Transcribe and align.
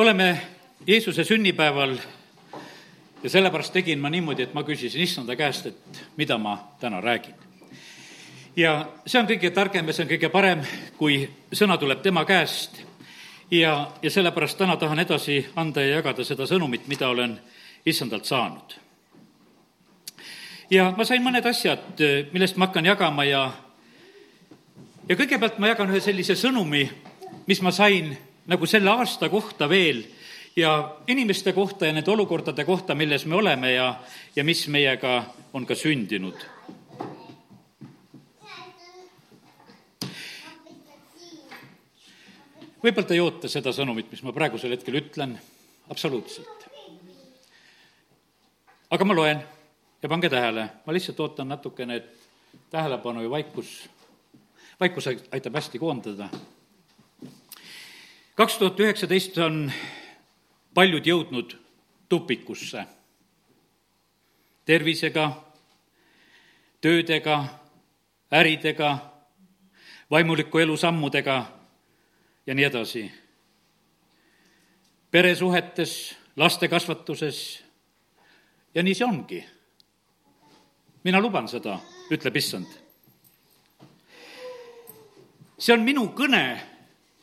oleme 0.00 0.40
Jeesuse 0.86 1.24
sünnipäeval 1.24 1.96
ja 3.22 3.30
sellepärast 3.30 3.72
tegin 3.72 3.98
ma 4.00 4.08
niimoodi, 4.10 4.42
et 4.42 4.54
ma 4.54 4.62
küsisin 4.64 5.02
issanda 5.04 5.34
käest, 5.36 5.66
et 5.66 5.98
mida 6.16 6.38
ma 6.38 6.54
täna 6.80 7.00
räägin. 7.00 7.34
ja 8.56 8.88
see 9.06 9.20
on 9.20 9.28
kõige 9.28 9.50
targem 9.50 9.86
ja 9.86 9.92
see 9.92 10.06
on 10.06 10.08
kõige 10.08 10.30
parem, 10.32 10.62
kui 10.96 11.28
sõna 11.52 11.76
tuleb 11.78 12.00
tema 12.00 12.24
käest 12.24 12.80
ja, 13.50 13.90
ja 14.02 14.10
sellepärast 14.10 14.58
täna 14.58 14.76
tahan 14.76 14.98
edasi 14.98 15.46
anda 15.56 15.84
ja 15.84 16.00
jagada 16.00 16.24
seda 16.24 16.46
sõnumit, 16.48 16.88
mida 16.88 17.08
olen 17.08 17.36
issandalt 17.86 18.24
saanud. 18.24 18.72
ja 20.70 20.94
ma 20.96 21.04
sain 21.04 21.22
mõned 21.22 21.44
asjad, 21.46 22.00
millest 22.32 22.56
ma 22.56 22.70
hakkan 22.70 22.86
jagama 22.86 23.28
ja, 23.28 23.52
ja 25.08 25.16
kõigepealt 25.16 25.58
ma 25.58 25.74
jagan 25.74 25.92
ühe 25.92 26.00
sellise 26.00 26.40
sõnumi, 26.40 26.88
mis 27.46 27.60
ma 27.60 27.70
sain 27.70 28.16
nagu 28.50 28.66
selle 28.66 28.90
aasta 28.90 29.28
kohta 29.30 29.68
veel 29.70 30.02
ja 30.56 30.96
inimeste 31.06 31.52
kohta 31.52 31.86
ja 31.86 31.94
nende 31.94 32.10
olukordade 32.10 32.64
kohta, 32.64 32.94
milles 32.94 33.26
me 33.26 33.36
oleme 33.38 33.72
ja, 33.72 33.94
ja 34.36 34.44
mis 34.44 34.66
meiega 34.68 35.22
on 35.54 35.66
ka 35.66 35.74
sündinud. 35.78 36.48
võib-olla 42.80 43.06
te 43.06 43.12
ei 43.12 43.20
oota 43.20 43.48
seda 43.52 43.74
sõnumit, 43.76 44.06
mis 44.08 44.22
ma 44.24 44.32
praegusel 44.32 44.72
hetkel 44.72 44.96
ütlen, 45.02 45.34
absoluutselt. 45.92 46.64
aga 48.90 49.04
ma 49.04 49.14
loen 49.14 49.42
ja 50.02 50.08
pange 50.08 50.30
tähele, 50.32 50.64
ma 50.86 50.94
lihtsalt 50.96 51.20
ootan 51.20 51.52
natukene, 51.52 52.00
et 52.00 52.62
tähelepanu 52.72 53.22
ja 53.22 53.30
vaikus, 53.30 53.74
vaikus 54.80 55.10
aitab 55.12 55.60
hästi 55.60 55.78
koondada 55.78 56.30
kaks 58.40 58.58
tuhat 58.58 58.78
üheksateist 58.80 59.34
on 59.44 59.66
paljud 60.72 61.04
jõudnud 61.04 61.50
tupikusse 62.08 62.86
tervisega, 64.64 65.26
töödega, 66.80 67.36
äridega, 68.32 68.94
vaimuliku 70.10 70.62
elu 70.64 70.76
sammudega 70.76 71.36
ja 72.46 72.54
nii 72.54 72.64
edasi. 72.64 73.12
peresuhetes, 75.10 76.16
laste 76.36 76.68
kasvatuses 76.68 77.64
ja 78.74 78.82
nii 78.82 78.94
see 78.94 79.06
ongi. 79.06 79.44
mina 81.04 81.20
luban 81.20 81.48
seda, 81.48 81.78
ütleb 82.10 82.36
issand. 82.36 82.72
see 85.58 85.74
on 85.76 85.84
minu 85.84 86.08
kõne 86.16 86.70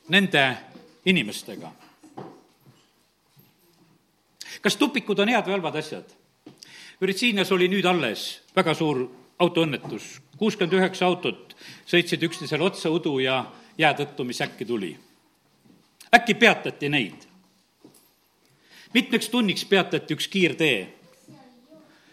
nende 0.10 0.67
inimestega. 1.08 1.72
kas 4.62 4.76
tupikud 4.76 5.20
on 5.20 5.30
head 5.32 5.46
või 5.48 5.56
halvad 5.56 5.76
asjad? 5.80 6.10
Virginias 7.02 7.52
oli 7.54 7.70
nüüd 7.72 7.86
alles 7.86 8.42
väga 8.56 8.74
suur 8.76 9.04
autoõnnetus, 9.40 10.18
kuuskümmend 10.38 10.74
üheksa 10.80 11.06
autot 11.06 11.54
sõitsid 11.88 12.26
üksteisele 12.26 12.66
otsa 12.66 12.90
udu 12.92 13.20
ja 13.22 13.44
jää 13.78 13.94
tõttu, 14.02 14.26
mis 14.26 14.42
äkki 14.42 14.66
tuli. 14.66 14.98
äkki 16.16 16.34
peatati 16.34 16.90
neid. 16.90 17.28
mitmeks 18.94 19.30
tunniks 19.30 19.66
peatati 19.66 20.14
üks 20.14 20.28
kiirtee. 20.28 20.94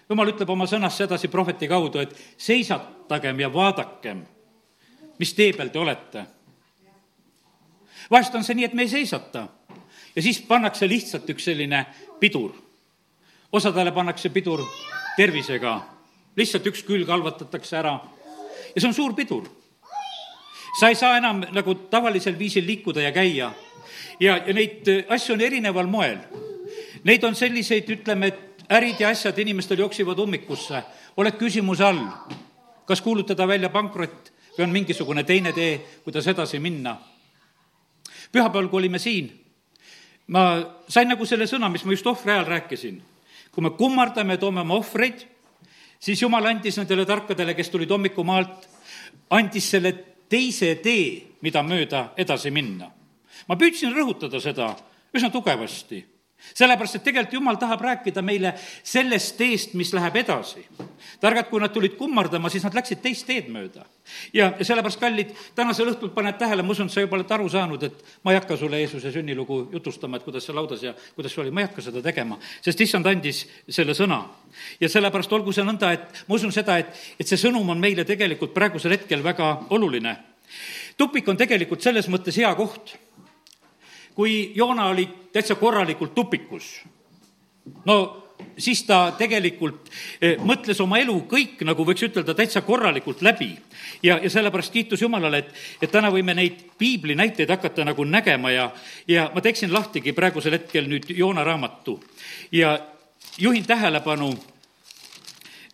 jumal 0.09 0.29
ütleb 0.29 0.51
oma 0.51 0.67
sõnas 0.67 0.97
sedasi 0.97 1.29
prohveti 1.29 1.69
kaudu, 1.69 1.99
et 1.99 2.15
seisatagem 2.37 3.41
ja 3.41 3.53
vaadakem, 3.53 4.25
mis 5.19 5.35
tee 5.35 5.53
peal 5.53 5.69
te 5.69 5.79
olete 5.79 6.27
vahest 8.11 8.35
on 8.35 8.45
see 8.45 8.55
nii, 8.59 8.65
et 8.65 8.75
me 8.75 8.83
ei 8.83 8.89
seisata. 8.89 9.49
Ja 10.17 10.23
siis 10.23 10.41
pannakse 10.47 10.89
lihtsalt 10.89 11.29
üks 11.31 11.45
selline 11.45 11.87
pidur. 12.21 12.53
osadele 13.53 13.93
pannakse 13.93 14.29
pidur 14.35 14.65
tervisega, 15.17 15.81
lihtsalt 16.37 16.67
üks 16.67 16.83
külg 16.83 17.09
halvatatakse 17.09 17.77
ära. 17.79 18.01
Ja 18.75 18.81
see 18.81 18.89
on 18.89 18.95
suur 18.95 19.15
pidur. 19.15 19.45
sa 20.81 20.89
ei 20.89 20.95
saa 20.95 21.17
enam 21.19 21.45
nagu 21.53 21.75
tavalisel 21.75 22.39
viisil 22.39 22.67
liikuda 22.67 23.01
ja 23.01 23.13
käia. 23.13 23.53
Ja, 24.21 24.37
ja 24.37 24.55
neid 24.55 24.89
asju 25.09 25.35
on 25.35 25.41
erineval 25.41 25.87
moel. 25.87 26.19
Neid 27.05 27.25
on 27.25 27.35
selliseid, 27.35 27.91
ütleme, 27.91 28.27
et 28.27 28.65
ärid 28.71 29.01
ja 29.01 29.09
asjad 29.09 29.39
inimestel 29.39 29.79
jooksevad 29.79 30.19
ummikusse, 30.19 30.83
oled 31.17 31.37
küsimuse 31.39 31.85
all, 31.85 32.07
kas 32.87 33.03
kuulutada 33.03 33.47
välja 33.49 33.69
pankrot 33.69 34.33
või 34.57 34.65
on 34.65 34.73
mingisugune 34.73 35.25
teine 35.25 35.53
tee, 35.53 35.79
kuidas 36.05 36.27
edasi 36.27 36.59
minna 36.59 36.97
pühapäeval, 38.35 38.69
kui 38.69 38.83
olime 38.83 38.99
siin, 38.99 39.31
ma 40.35 40.45
sain 40.89 41.09
nagu 41.11 41.27
selle 41.29 41.47
sõna, 41.51 41.71
mis 41.73 41.85
ma 41.87 41.95
just 41.95 42.07
ohvri 42.11 42.35
ajal 42.35 42.49
rääkisin. 42.51 43.03
kui 43.55 43.63
me 43.63 43.71
kummardame, 43.71 44.37
toome 44.37 44.61
oma 44.61 44.75
ohvreid, 44.75 45.21
siis 46.03 46.23
jumal 46.23 46.45
andis 46.51 46.77
nendele 46.79 47.05
tarkadele, 47.07 47.55
kes 47.55 47.71
tulid 47.71 47.91
hommikumaalt, 47.91 48.67
andis 49.31 49.71
selle 49.71 49.93
teise 50.29 50.75
tee, 50.83 51.37
mida 51.41 51.63
mööda 51.63 52.09
edasi 52.17 52.51
minna. 52.51 52.91
ma 53.49 53.57
püüdsin 53.57 53.95
rõhutada 53.95 54.41
seda 54.41 54.75
üsna 55.15 55.31
tugevasti 55.31 56.03
sellepärast, 56.55 56.99
et 56.99 57.05
tegelikult 57.05 57.35
Jumal 57.35 57.57
tahab 57.59 57.81
rääkida 57.83 58.23
meile 58.23 58.55
sellest 58.83 59.37
teest, 59.39 59.75
mis 59.75 59.93
läheb 59.95 60.17
edasi. 60.17 60.65
targad, 61.21 61.49
kui 61.49 61.61
nad 61.61 61.73
tulid 61.73 61.97
kummardama, 61.97 62.51
siis 62.51 62.65
nad 62.65 62.75
läksid 62.75 63.01
teist 63.03 63.27
teed 63.27 63.49
mööda. 63.49 63.85
ja 64.33 64.53
sellepärast, 64.61 65.01
kallid, 65.01 65.31
tänasel 65.55 65.89
õhtul 65.93 66.13
paned 66.15 66.39
tähele, 66.39 66.63
ma 66.63 66.73
usun, 66.73 66.91
sa 66.91 67.01
juba 67.01 67.17
oled 67.17 67.31
aru 67.31 67.49
saanud, 67.49 67.83
et 67.83 68.05
ma 68.23 68.33
ei 68.33 68.39
hakka 68.39 68.57
sulle 68.57 68.81
Jeesuse 68.81 69.13
sünnilugu 69.13 69.69
jutustama, 69.73 70.17
et 70.17 70.25
kuidas 70.25 70.45
see 70.45 70.55
laudas 70.55 70.83
ja 70.83 70.95
kuidas 71.15 71.33
see 71.33 71.43
oli, 71.43 71.51
ma 71.51 71.65
ei 71.65 71.71
hakka 71.71 71.83
seda 71.83 72.03
tegema, 72.03 72.39
sest 72.61 72.81
issand 72.81 73.07
andis 73.07 73.47
selle 73.69 73.95
sõna. 73.95 74.25
ja 74.81 74.89
sellepärast 74.89 75.33
olgu 75.33 75.53
see 75.53 75.65
nõnda, 75.65 75.93
et 75.93 76.25
ma 76.29 76.35
usun 76.35 76.53
seda, 76.53 76.79
et, 76.79 76.93
et 77.19 77.27
see 77.27 77.41
sõnum 77.41 77.71
on 77.71 77.81
meile 77.81 78.05
tegelikult 78.05 78.55
praegusel 78.55 78.93
hetkel 78.99 79.23
väga 79.23 79.67
oluline. 79.71 80.17
tupik 80.97 81.29
on 81.29 81.37
tegelikult 81.37 81.83
selles 81.83 82.09
mõttes 82.09 82.37
hea 82.37 82.55
koht 82.55 82.97
kui 84.15 84.53
Joona 84.55 84.87
oli 84.87 85.09
täitsa 85.33 85.55
korralikult 85.55 86.15
tupikus, 86.15 86.83
no 87.85 88.25
siis 88.59 88.83
ta 88.87 89.13
tegelikult 89.19 89.89
eh, 90.21 90.39
mõtles 90.43 90.79
oma 90.83 90.99
elu 91.03 91.17
kõik, 91.31 91.63
nagu 91.67 91.87
võiks 91.87 92.05
ütelda, 92.07 92.35
täitsa 92.35 92.63
korralikult 92.67 93.23
läbi. 93.23 93.53
ja, 94.03 94.19
ja 94.23 94.31
sellepärast 94.31 94.73
kiitus 94.73 95.03
Jumalale, 95.03 95.39
et, 95.39 95.53
et 95.83 95.91
täna 95.91 96.11
võime 96.11 96.35
neid 96.35 96.61
piibli 96.79 97.15
näiteid 97.15 97.51
hakata 97.51 97.85
nagu 97.85 98.05
nägema 98.05 98.51
ja, 98.51 98.71
ja 99.09 99.31
ma 99.35 99.41
teeksin 99.41 99.73
lahtigi 99.73 100.13
praegusel 100.13 100.59
hetkel 100.59 100.89
nüüd 100.89 101.11
Joona 101.11 101.45
raamatu 101.45 102.01
ja 102.53 102.79
juhin 103.39 103.67
tähelepanu 103.67 104.35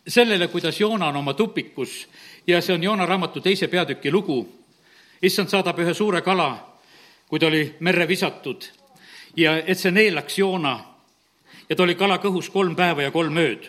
sellele, 0.09 0.49
kuidas 0.49 0.81
Joona 0.81 1.09
on 1.09 1.17
oma 1.17 1.34
tupikus 1.34 2.09
ja 2.47 2.61
see 2.61 2.75
on 2.75 2.83
Joona 2.83 3.07
raamatu 3.07 3.41
teise 3.41 3.69
peatüki 3.69 4.12
lugu. 4.12 4.49
issand 5.22 5.49
saadab 5.49 5.78
ühe 5.78 5.95
suure 5.95 6.22
kala 6.22 6.70
kui 7.31 7.39
ta 7.39 7.47
oli 7.47 7.77
merre 7.81 8.09
visatud 8.09 8.65
ja 9.37 9.55
et 9.63 9.79
see 9.79 9.93
neelaks 9.95 10.39
Joona 10.39 10.73
ja 11.69 11.77
ta 11.77 11.85
oli 11.87 11.95
kala 11.95 12.19
kõhus 12.19 12.51
kolm 12.51 12.75
päeva 12.77 13.07
ja 13.07 13.11
kolm 13.15 13.37
ööd. 13.39 13.69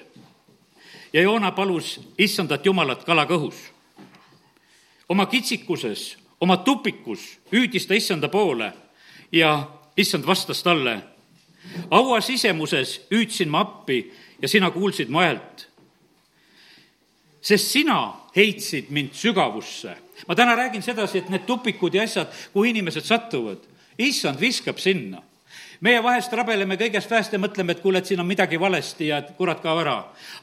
ja 1.14 1.22
Joona 1.22 1.52
palus 1.52 2.00
issandat 2.18 2.66
Jumalat 2.66 3.04
kala 3.06 3.26
kõhus. 3.26 3.56
oma 5.10 5.26
kitsikuses, 5.26 6.18
oma 6.40 6.58
tupikus 6.58 7.38
hüüdis 7.52 7.86
ta 7.88 7.94
issanda 7.94 8.30
poole 8.30 8.74
ja 9.32 9.68
issand 9.98 10.26
vastas 10.26 10.64
talle. 10.64 11.02
haua 11.92 12.22
sisemuses 12.22 13.02
hüüdsin 13.12 13.50
ma 13.50 13.60
appi 13.60 14.14
ja 14.42 14.48
sina 14.48 14.72
kuulsid 14.72 15.10
mu 15.10 15.20
häält. 15.20 15.70
sest 17.42 17.68
sina 17.68 18.21
heitsid 18.36 18.90
mind 18.90 19.14
sügavusse. 19.14 19.96
Ma 20.28 20.36
täna 20.36 20.56
räägin 20.56 20.84
sedasi, 20.84 21.18
et 21.18 21.30
need 21.30 21.46
tupikud 21.47 21.94
ja 21.94 22.03
asjad, 22.03 22.31
kuhu 22.53 22.69
inimesed 22.69 23.06
satuvad, 23.06 23.66
issand 23.97 24.40
viskab 24.40 24.80
sinna. 24.80 25.22
Meie 25.81 25.97
vahest 26.03 26.34
rabeleme 26.38 26.76
kõigest 26.78 27.09
väest 27.09 27.34
ja 27.34 27.40
mõtleme, 27.41 27.73
et 27.73 27.79
kuule, 27.82 27.97
et 27.97 28.06
siin 28.06 28.20
on 28.22 28.28
midagi 28.29 28.59
valesti 28.61 29.08
ja 29.08 29.17
et 29.23 29.32
kurat, 29.38 29.64
kao 29.64 29.79
ära. 29.82 29.96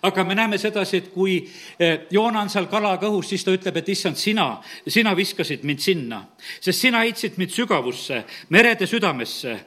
aga 0.02 0.24
me 0.24 0.34
näeme 0.34 0.58
sedasi, 0.58 0.96
et 0.96 1.12
kui 1.14 1.36
eh, 1.78 2.00
Joona 2.10 2.40
on 2.40 2.50
seal 2.50 2.66
kala 2.66 2.96
kõhus, 2.98 3.28
siis 3.30 3.44
ta 3.44 3.54
ütleb, 3.54 3.76
et 3.76 3.88
issand, 3.88 4.16
sina, 4.16 4.60
sina 4.86 5.14
viskasid 5.16 5.62
mind 5.62 5.78
sinna, 5.78 6.24
sest 6.60 6.80
sina 6.80 7.04
heitsid 7.06 7.38
mind 7.38 7.54
sügavusse, 7.54 8.24
merede 8.48 8.86
südamesse. 8.86 9.58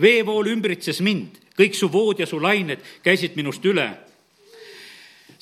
veevool 0.00 0.46
ümbritses 0.46 1.00
mind, 1.00 1.38
kõik 1.56 1.74
su 1.74 1.88
vood 1.92 2.18
ja 2.18 2.26
su 2.26 2.42
lained 2.42 2.82
käisid 3.02 3.36
minust 3.36 3.64
üle 3.64 4.11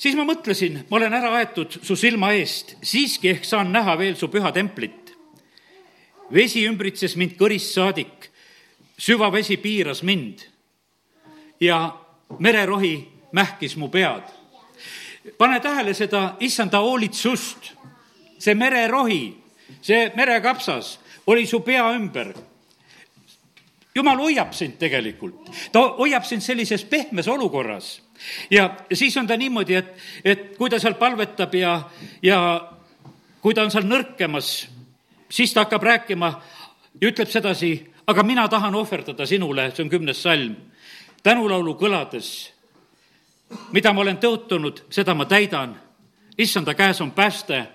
siis 0.01 0.17
ma 0.17 0.25
mõtlesin, 0.25 0.81
ma 0.89 0.97
olen 0.97 1.13
ära 1.13 1.35
aetud 1.37 1.77
su 1.85 1.95
silma 1.99 2.31
eest, 2.33 2.75
siiski 2.81 3.35
ehk 3.35 3.45
saan 3.45 3.71
näha 3.73 3.97
veel 3.99 4.17
su 4.17 4.31
püha 4.33 4.51
templit. 4.51 4.97
vesi 6.33 6.63
ümbritses 6.63 7.17
mind 7.19 7.35
kõrist 7.35 7.73
saadik, 7.75 8.29
süvavesi 8.97 9.57
piiras 9.57 10.03
mind 10.03 10.45
ja 11.59 11.97
mererohi 12.39 13.07
mähkis 13.31 13.75
mu 13.75 13.89
pead. 13.89 14.23
pane 15.37 15.59
tähele 15.59 15.93
seda 15.93 16.35
issanda 16.39 16.79
hoolitsust, 16.79 17.73
see 18.39 18.55
mererohi, 18.55 19.37
see 19.81 20.11
merekapsas 20.15 20.99
oli 21.27 21.45
su 21.45 21.59
pea 21.59 21.91
ümber 21.93 22.33
jumal 23.95 24.17
hoiab 24.17 24.53
sind 24.53 24.77
tegelikult, 24.79 25.49
ta 25.71 25.79
hoiab 25.97 26.23
sind 26.23 26.41
sellises 26.41 26.85
pehmes 26.85 27.27
olukorras. 27.27 28.01
Ja 28.51 28.69
siis 28.93 29.17
on 29.17 29.27
ta 29.27 29.37
niimoodi, 29.37 29.75
et, 29.75 29.93
et 30.25 30.57
kui 30.57 30.69
ta 30.69 30.79
seal 30.79 30.95
palvetab 30.99 31.55
ja, 31.55 31.77
ja 32.23 32.39
kui 33.41 33.53
ta 33.53 33.65
on 33.65 33.71
seal 33.71 33.87
nõrkemas, 33.89 34.51
siis 35.29 35.53
ta 35.53 35.65
hakkab 35.65 35.83
rääkima 35.83 36.31
ja 37.01 37.09
ütleb 37.09 37.29
sedasi, 37.31 37.73
aga 38.07 38.23
mina 38.23 38.47
tahan 38.47 38.75
ohverdada 38.75 39.25
sinule, 39.25 39.69
see 39.71 39.85
on 39.85 39.89
kümnes 39.89 40.21
salm, 40.23 40.55
tänulaulu 41.23 41.75
kõlades, 41.79 42.51
mida 43.71 43.93
ma 43.93 44.03
olen 44.05 44.19
tõotunud, 44.21 44.85
seda 44.89 45.15
ma 45.15 45.25
täidan. 45.25 45.79
issanda 46.37 46.73
käes 46.73 47.01
on 47.01 47.11
pääste. 47.11 47.67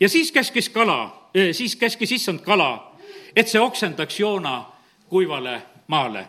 ja 0.00 0.08
siis 0.08 0.32
käskis 0.32 0.68
kala, 0.68 1.28
eh, 1.34 1.54
siis 1.54 1.76
käskis 1.76 2.12
issand 2.12 2.40
kala, 2.40 2.96
et 3.36 3.48
see 3.48 3.60
oksendaks 3.60 4.20
Joona 4.20 4.66
kuivale 5.08 5.62
maale. 5.86 6.26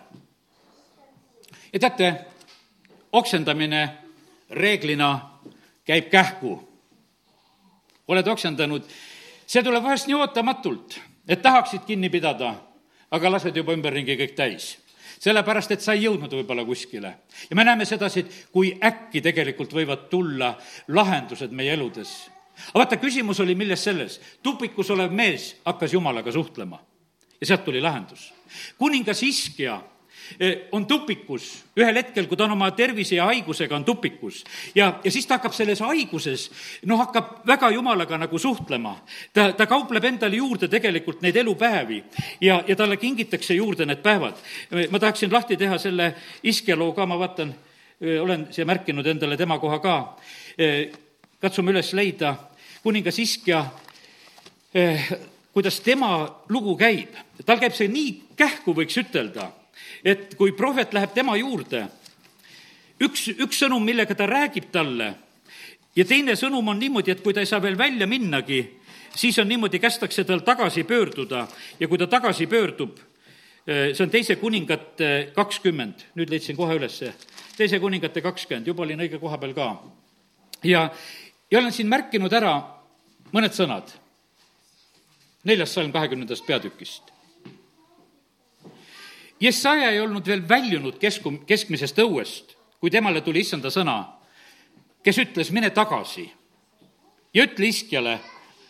ja 1.73 1.79
teate, 1.79 2.26
oksendamine 3.11 3.89
reeglina 4.49 5.39
käib 5.85 6.09
kähku. 6.09 6.63
oled 8.07 8.27
oksendanud, 8.27 8.83
see 9.47 9.63
tuleb 9.63 9.83
vahest 9.83 10.07
nii 10.07 10.15
ootamatult, 10.15 10.99
et 11.27 11.41
tahaksid 11.41 11.83
kinni 11.87 12.09
pidada, 12.09 12.53
aga 13.11 13.31
lased 13.31 13.55
juba 13.55 13.75
ümberringi 13.75 14.15
kõik 14.15 14.35
täis 14.35 14.77
sellepärast, 15.19 15.71
et 15.73 15.81
sa 15.81 15.95
ei 15.97 16.05
jõudnud 16.05 16.31
võib-olla 16.31 16.65
kuskile. 16.65 17.13
ja 17.49 17.55
me 17.55 17.63
näeme 17.63 17.85
sedasi, 17.85 18.19
et 18.19 18.47
kui 18.51 18.77
äkki 18.83 19.21
tegelikult 19.21 19.73
võivad 19.73 20.09
tulla 20.09 20.55
lahendused 20.87 21.51
meie 21.51 21.73
eludes. 21.73 22.29
aga 22.69 22.79
vaata, 22.79 22.97
küsimus 22.97 23.39
oli 23.39 23.55
milles 23.55 23.83
selles, 23.83 24.21
tupikus 24.43 24.89
olev 24.89 25.11
mees 25.11 25.55
hakkas 25.65 25.93
jumalaga 25.93 26.31
suhtlema 26.31 26.79
ja 27.41 27.47
sealt 27.47 27.65
tuli 27.65 27.81
lahendus. 27.81 28.33
kuningas 28.77 29.23
Iskja 29.23 29.81
on 30.71 30.85
tupikus 30.85 31.67
ühel 31.77 31.99
hetkel, 31.99 32.25
kui 32.27 32.37
ta 32.37 32.45
on 32.47 32.55
oma 32.55 32.69
tervise 32.75 33.15
ja 33.15 33.27
haigusega, 33.29 33.75
on 33.75 33.85
tupikus. 33.85 34.43
ja, 34.75 34.99
ja 35.03 35.11
siis 35.11 35.27
ta 35.27 35.37
hakkab 35.37 35.53
selles 35.53 35.79
haiguses, 35.85 36.47
noh, 36.85 36.99
hakkab 36.99 37.47
väga 37.47 37.69
jumalaga 37.75 38.17
nagu 38.17 38.39
suhtlema. 38.39 38.95
ta, 39.33 39.51
ta 39.53 39.65
kaupleb 39.65 40.03
endale 40.03 40.35
juurde 40.35 40.67
tegelikult 40.67 41.21
neid 41.21 41.35
elupäevi 41.35 42.03
ja, 42.41 42.63
ja 42.67 42.75
talle 42.75 42.97
kingitakse 42.97 43.53
juurde 43.53 43.85
need 43.85 44.01
päevad. 44.03 44.35
ma 44.91 44.99
tahaksin 44.99 45.33
lahti 45.33 45.57
teha 45.57 45.77
selle 45.77 46.13
Iskja 46.43 46.75
loo 46.75 46.93
ka, 46.93 47.05
ma 47.05 47.19
vaatan, 47.19 47.55
eh, 48.01 48.21
olen 48.21 48.47
siia 48.51 48.65
märkinud 48.65 49.05
endale 49.05 49.37
tema 49.37 49.59
koha 49.59 49.79
ka. 49.79 49.97
Eh, 50.57 50.89
katsume 51.39 51.71
üles 51.71 51.93
leida, 51.93 52.35
kuningas 52.83 53.19
Iskja 53.19 53.65
kuidas 55.57 55.79
tema 55.81 56.29
lugu 56.49 56.75
käib. 56.77 57.15
tal 57.45 57.57
käib 57.57 57.73
see 57.73 57.87
nii 57.87 58.11
kähku, 58.37 58.75
võiks 58.77 58.97
ütelda, 59.01 59.47
et 60.03 60.35
kui 60.37 60.51
prohvet 60.51 60.93
läheb 60.93 61.13
tema 61.13 61.37
juurde, 61.37 61.87
üks, 63.01 63.27
üks 63.37 63.63
sõnum, 63.63 63.83
millega 63.85 64.15
ta 64.15 64.27
räägib 64.29 64.71
talle, 64.71 65.13
ja 65.97 66.05
teine 66.05 66.35
sõnum 66.37 66.67
on 66.69 66.79
niimoodi, 66.79 67.13
et 67.13 67.23
kui 67.23 67.33
ta 67.33 67.41
ei 67.41 67.49
saa 67.49 67.61
veel 67.63 67.77
välja 67.77 68.07
minnagi, 68.07 68.61
siis 69.17 69.37
on 69.39 69.49
niimoodi, 69.49 69.79
kästakse 69.79 70.23
tal 70.23 70.43
tagasi 70.45 70.83
pöörduda. 70.83 71.47
Ja 71.79 71.87
kui 71.87 71.97
ta 71.97 72.07
tagasi 72.07 72.47
pöördub, 72.47 72.97
eh, 73.67 73.93
see 73.93 74.03
on 74.03 74.13
teise 74.13 74.35
kuningate 74.35 75.31
kakskümmend, 75.35 76.05
nüüd 76.15 76.29
leidsin 76.29 76.55
kohe 76.55 76.77
ülesse, 76.77 77.13
teise 77.57 77.79
kuningate 77.79 78.21
kakskümmend, 78.21 78.67
juba 78.67 78.83
olin 78.83 78.99
õige 78.99 79.19
koha 79.19 79.37
peal 79.37 79.53
ka. 79.53 79.69
ja, 80.63 80.89
ja 81.51 81.59
olen 81.59 81.71
siin 81.71 81.87
märkinud 81.87 82.33
ära 82.33 82.53
mõned 83.33 83.53
sõnad. 83.53 83.91
Neljas 85.43 85.73
salm 85.73 85.91
kahekümnendast 85.91 86.45
peatükist. 86.45 87.16
Jesaja 89.39 89.91
ei 89.91 89.99
olnud 90.01 90.25
veel 90.25 90.41
väljunud 90.49 90.97
kesku, 91.01 91.31
keskmisest 91.45 91.99
õuest, 92.01 92.55
kui 92.81 92.91
temale 92.93 93.21
tuli 93.21 93.43
issanda 93.45 93.69
sõna, 93.73 93.97
kes 95.05 95.19
ütles, 95.21 95.51
mine 95.53 95.69
tagasi 95.75 96.25
ja 97.33 97.45
ütle 97.45 97.69
iskjale, 97.69 98.17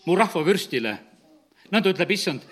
mu 0.05 0.15
rahva 0.19 0.43
vürstile, 0.45 0.97
nõnda 1.71 1.93
ütleb 1.93 2.11
issand, 2.11 2.43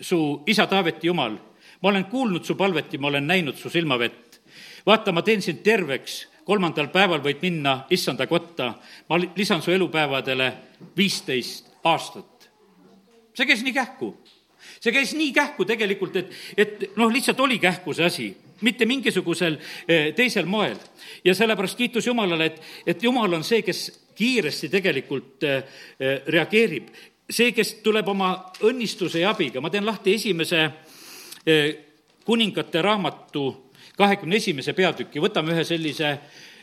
su 0.00 0.18
isa 0.50 0.66
Taaveti 0.66 1.08
jumal, 1.08 1.38
ma 1.82 1.92
olen 1.92 2.08
kuulnud 2.10 2.44
su 2.44 2.56
palvet 2.58 2.92
ja 2.92 3.00
ma 3.00 3.12
olen 3.12 3.26
näinud 3.26 3.56
su 3.56 3.70
silmavett. 3.70 4.40
vaata, 4.86 5.12
ma 5.12 5.22
teen 5.22 5.42
sind 5.42 5.62
terveks, 5.62 6.26
kolmandal 6.44 6.88
päeval 6.88 7.20
võid 7.20 7.42
minna 7.42 7.84
issanda 7.90 8.26
kotta, 8.26 8.74
ma 9.08 9.18
lisan 9.36 9.62
su 9.62 9.70
elupäevadele 9.70 10.52
viisteist 10.96 11.70
aastat 11.84 12.38
see 13.38 13.46
käis 13.46 13.62
nii 13.62 13.76
kähku. 13.76 14.12
See 14.80 14.94
käis 14.94 15.14
nii 15.18 15.32
kähku 15.34 15.66
tegelikult, 15.68 16.16
et, 16.16 16.34
et 16.56 16.84
noh, 16.96 17.10
lihtsalt 17.12 17.40
oli 17.40 17.58
kähku 17.62 17.94
see 17.96 18.06
asi, 18.06 18.28
mitte 18.66 18.86
mingisugusel 18.86 19.58
eh, 19.88 20.10
teisel 20.14 20.46
moel. 20.46 20.76
ja 21.24 21.34
sellepärast 21.34 21.78
kiitus 21.78 22.06
Jumalale, 22.06 22.46
et, 22.46 22.62
et 22.86 23.02
Jumal 23.02 23.32
on 23.32 23.44
see, 23.44 23.62
kes 23.62 23.86
kiiresti 24.18 24.68
tegelikult 24.68 25.46
eh, 25.46 25.62
eh, 26.00 26.20
reageerib. 26.26 26.88
see, 27.30 27.52
kes 27.52 27.74
tuleb 27.84 28.08
oma 28.08 28.32
õnnistuse 28.64 29.20
ja 29.20 29.30
abiga, 29.30 29.60
ma 29.60 29.70
teen 29.70 29.86
lahti 29.86 30.14
esimese 30.14 30.70
kuningate 32.24 32.82
raamatu 32.82 33.70
kahekümne 33.96 34.36
esimese 34.36 34.72
peatüki, 34.76 35.20
võtame 35.20 35.54
ühe 35.54 35.64
sellise 35.64 36.10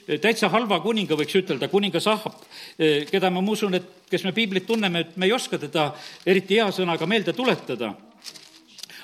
täitsa 0.06 0.50
halva 0.54 0.80
kuninga, 0.84 1.18
võiks 1.18 1.36
ütelda, 1.40 1.70
kuningas 1.70 2.08
Ahab, 2.08 2.44
eh, 2.78 3.06
keda 3.10 3.32
ma 3.34 3.42
usun, 3.42 3.74
et 3.74 3.88
kes 4.10 4.24
me 4.24 4.32
piiblit 4.32 4.66
tunneme, 4.66 5.00
et 5.00 5.18
me 5.18 5.26
ei 5.26 5.34
oska 5.34 5.58
teda 5.58 5.94
eriti 6.26 6.60
hea 6.60 6.68
sõnaga 6.72 7.08
meelde 7.08 7.34
tuletada. 7.34 7.96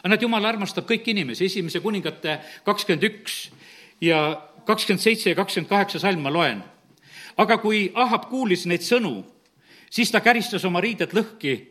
aga 0.02 0.10
näed, 0.10 0.22
jumal 0.22 0.46
armastab 0.46 0.86
kõiki 0.86 1.12
inimesi, 1.14 1.46
esimese 1.46 1.80
kuningate 1.80 2.40
kakskümmend 2.66 3.04
üks 3.04 3.52
ja 4.02 4.42
kakskümmend 4.66 5.02
seitse 5.02 5.30
ja 5.30 5.36
kakskümmend 5.36 5.70
kaheksa 5.70 6.00
salm 6.00 6.22
ma 6.22 6.30
loen. 6.30 6.64
aga 7.38 7.58
kui 7.58 7.92
Ahab 7.96 8.30
kuulis 8.30 8.66
neid 8.66 8.82
sõnu, 8.82 9.24
siis 9.90 10.12
ta 10.12 10.20
käristas 10.20 10.66
oma 10.66 10.82
riided 10.82 11.12
lõhki, 11.14 11.68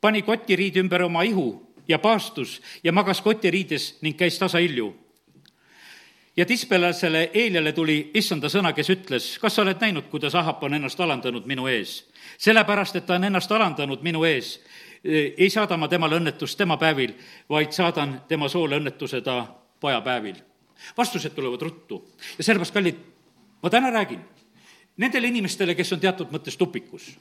pani 0.00 0.22
kotiriidi 0.22 0.80
ümber 0.80 1.02
oma 1.02 1.22
ihu 1.22 1.62
ja 1.88 1.98
paastus 1.98 2.60
ja 2.84 2.92
magas 2.92 3.20
kotiriides 3.20 3.98
ning 4.02 4.16
käis 4.16 4.38
tasahilju 4.38 5.01
ja 6.36 6.46
Tispelasele 6.46 7.30
Eeliale 7.34 7.72
tuli 7.72 8.10
issanda 8.14 8.48
sõna, 8.48 8.72
kes 8.72 8.90
ütles, 8.90 9.26
kas 9.40 9.54
sa 9.54 9.62
oled 9.62 9.80
näinud, 9.80 10.08
kuidas 10.10 10.34
Ahap 10.34 10.62
on 10.64 10.74
ennast 10.74 11.00
alandanud 11.00 11.46
minu 11.46 11.66
ees? 11.68 12.02
sellepärast, 12.38 12.96
et 12.96 13.06
ta 13.06 13.14
on 13.14 13.24
ennast 13.24 13.52
alandanud 13.52 14.02
minu 14.02 14.24
ees, 14.24 14.56
ei 15.04 15.50
saada 15.50 15.76
ma 15.76 15.88
temale 15.88 16.16
õnnetust 16.16 16.58
tema 16.58 16.76
päevil, 16.78 17.12
vaid 17.50 17.74
saadan 17.74 18.20
tema 18.28 18.48
soole 18.48 18.78
õnnetuse 18.80 19.20
ta 19.22 19.44
pojapäevil. 19.80 20.36
vastused 20.96 21.34
tulevad 21.34 21.62
ruttu 21.62 22.04
ja 22.38 22.44
sellepärast, 22.44 22.74
kallid, 22.74 22.96
ma 23.62 23.70
täna 23.70 23.90
räägin 23.90 24.20
nendele 24.96 25.28
inimestele, 25.28 25.74
kes 25.74 25.92
on 25.92 26.00
teatud 26.00 26.32
mõttes 26.32 26.56
tupikus. 26.56 27.18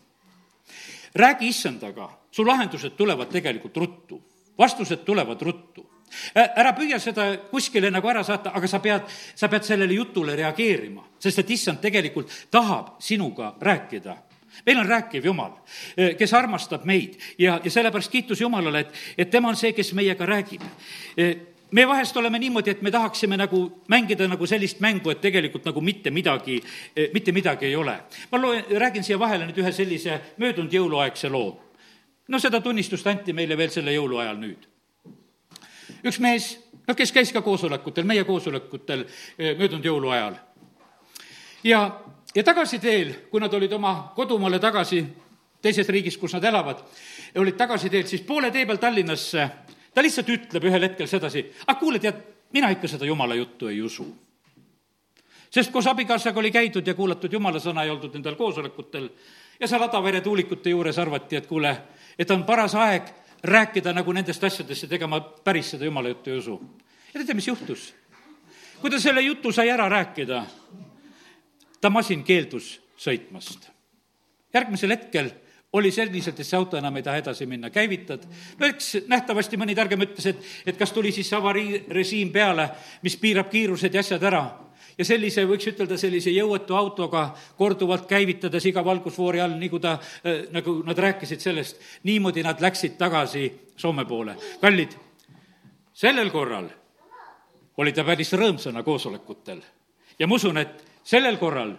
räägi 1.15 1.47
issandaga, 1.47 2.09
su 2.31 2.45
lahendused 2.47 2.95
tulevad 2.95 3.27
tegelikult 3.27 3.77
ruttu, 3.77 4.21
vastused 4.61 5.03
tulevad 5.07 5.41
ruttu 5.41 5.87
ära 6.35 6.73
püüa 6.75 6.99
seda 6.99 7.27
kuskile 7.51 7.91
nagu 7.91 8.09
ära 8.11 8.23
saata, 8.23 8.51
aga 8.55 8.67
sa 8.67 8.81
pead, 8.83 9.05
sa 9.35 9.47
pead 9.51 9.63
sellele 9.63 9.95
jutule 9.95 10.35
reageerima, 10.35 11.05
sest 11.19 11.39
et 11.39 11.53
issand 11.55 11.79
tegelikult 11.83 12.33
tahab 12.51 12.97
sinuga 13.03 13.53
rääkida 13.61 14.17
meil 14.65 14.81
on 14.81 14.89
rääkiv 14.89 15.25
Jumal, 15.25 15.53
kes 16.17 16.33
armastab 16.33 16.83
meid 16.85 17.15
ja, 17.39 17.59
ja 17.63 17.71
sellepärast 17.71 18.11
kiitus 18.11 18.41
Jumalale, 18.41 18.79
et, 18.83 18.99
et 19.17 19.31
tema 19.31 19.49
on 19.49 19.55
see, 19.55 19.71
kes 19.73 19.93
meiega 19.95 20.25
räägib. 20.27 20.61
me 21.71 21.87
vahest 21.87 22.17
oleme 22.17 22.39
niimoodi, 22.39 22.69
et 22.69 22.81
me 22.81 22.91
tahaksime 22.91 23.37
nagu 23.37 23.61
mängida 23.87 24.27
nagu 24.27 24.47
sellist 24.47 24.79
mängu, 24.79 25.09
et 25.09 25.21
tegelikult 25.21 25.65
nagu 25.65 25.81
mitte 25.81 26.11
midagi, 26.11 26.59
mitte 27.13 27.31
midagi 27.31 27.65
ei 27.65 27.75
ole. 27.75 27.95
ma 28.31 28.41
loen, 28.41 28.63
räägin 28.69 29.03
siia 29.03 29.19
vahele 29.19 29.47
nüüd 29.47 29.63
ühe 29.63 29.71
sellise 29.71 30.19
möödunud 30.37 30.73
jõuluaegse 30.73 31.31
loo. 31.31 31.70
No 32.31 32.39
seda 32.39 32.61
tunnistust 32.63 33.07
anti 33.07 33.33
meile 33.35 33.57
veel 33.59 33.73
selle 33.73 33.93
jõuluajal 33.95 34.39
nüüd 34.39 34.67
üks 36.07 36.19
mees, 36.23 36.53
noh, 36.87 36.95
kes 36.97 37.11
käis 37.13 37.31
ka 37.33 37.43
koosolekutel, 37.45 38.07
meie 38.07 38.23
koosolekutel 38.27 39.03
eh, 39.03 39.53
möödunud 39.57 39.85
jõuluajal. 39.85 40.37
ja, 41.63 41.81
ja 42.35 42.43
tagasiteel, 42.43 43.13
kui 43.31 43.41
nad 43.43 43.53
olid 43.53 43.73
oma 43.77 44.13
kodumaale 44.15 44.59
tagasi, 44.59 45.03
teises 45.61 45.89
riigis, 45.89 46.17
kus 46.17 46.33
nad 46.33 46.43
elavad, 46.43 46.81
olid 47.37 47.57
tagasiteel, 47.57 48.07
siis 48.07 48.25
poole 48.25 48.51
tee 48.51 48.65
peal 48.65 48.81
Tallinnasse 48.81 49.49
ta 49.93 50.03
lihtsalt 50.03 50.29
ütleb 50.29 50.65
ühel 50.69 50.87
hetkel 50.87 51.07
sedasi, 51.07 51.45
ah 51.67 51.77
kuule, 51.79 51.99
tead, 51.99 52.19
mina 52.55 52.71
ikka 52.73 52.87
seda 52.87 53.05
jumala 53.05 53.35
juttu 53.35 53.67
ei 53.67 53.81
usu. 53.81 54.07
sest 55.51 55.71
koos 55.71 55.87
abikaasaga 55.87 56.39
oli 56.39 56.51
käidud 56.51 56.87
ja 56.87 56.93
kuulatud 56.95 57.33
jumala 57.33 57.59
sõna 57.59 57.83
ja 57.83 57.91
oldud 57.91 58.13
nendel 58.13 58.35
koosolekutel 58.39 59.09
ja 59.59 59.67
seal 59.67 59.83
Adavere 59.83 60.21
tuulikute 60.21 60.69
juures 60.69 60.97
arvati, 60.99 61.35
et 61.35 61.47
kuule, 61.47 61.75
et 62.21 62.31
on 62.31 62.43
paras 62.45 62.75
aeg 62.77 63.09
rääkida 63.43 63.93
nagu 63.97 64.13
nendest 64.13 64.43
asjadest 64.43 64.85
ja 64.85 64.89
tegema 64.91 65.19
päris 65.21 65.73
seda 65.73 65.87
jumala 65.87 66.11
juttu 66.13 66.29
ei 66.29 66.37
usu. 66.37 66.59
ja 67.13 67.19
teate, 67.19 67.33
mis 67.33 67.47
juhtus? 67.47 67.93
kui 68.81 68.89
ta 68.89 68.99
selle 68.99 69.21
jutu 69.21 69.51
sai 69.51 69.69
ära 69.69 69.89
rääkida, 69.89 70.43
ta 71.81 71.89
masin 71.89 72.23
keeldus 72.23 72.75
sõitmast. 72.97 73.69
järgmisel 74.53 74.93
hetkel 74.93 75.31
oli 75.73 75.91
selliselt, 75.91 76.39
et 76.39 76.47
see 76.47 76.57
auto 76.57 76.77
enam 76.77 76.97
ei 76.99 77.03
taha 77.03 77.21
edasi 77.23 77.45
minna, 77.45 77.69
käivitad. 77.69 78.25
no 78.59 78.67
eks 78.67 79.07
nähtavasti 79.07 79.57
mõni 79.57 79.75
targem 79.75 80.05
ütles, 80.05 80.25
et, 80.33 80.49
et 80.65 80.77
kas 80.77 80.91
tuli 80.91 81.11
siis 81.15 81.33
avariirežiim 81.33 82.31
peale, 82.31 82.69
mis 83.01 83.17
piirab 83.17 83.49
kiirused 83.49 83.93
ja 83.93 84.05
asjad 84.05 84.29
ära 84.29 84.45
ja 84.97 85.05
sellise, 85.05 85.45
võiks 85.47 85.67
ütelda, 85.71 85.97
sellise 85.97 86.33
jõuetu 86.33 86.75
autoga 86.75 87.29
korduvalt 87.57 88.07
käivitades 88.09 88.65
iga 88.65 88.83
valgusfoori 88.85 89.41
all, 89.41 89.57
nii 89.59 89.69
kui 89.69 89.79
ta, 89.83 89.97
äh, 90.25 90.45
nagu 90.51 90.81
nad 90.85 90.97
rääkisid 90.97 91.39
sellest, 91.43 91.81
niimoodi 92.03 92.43
nad 92.43 92.61
läksid 92.61 92.97
tagasi 92.97 93.51
Soome 93.81 94.05
poole. 94.05 94.35
kallid, 94.61 94.91
sellel 95.93 96.29
korral 96.29 96.69
oli 97.77 97.93
ta 97.93 98.03
päris 98.03 98.33
rõõmsana 98.33 98.83
koosolekutel 98.83 99.61
ja 100.19 100.27
ma 100.27 100.35
usun, 100.35 100.57
et 100.57 100.83
sellel 101.03 101.37
korral 101.37 101.73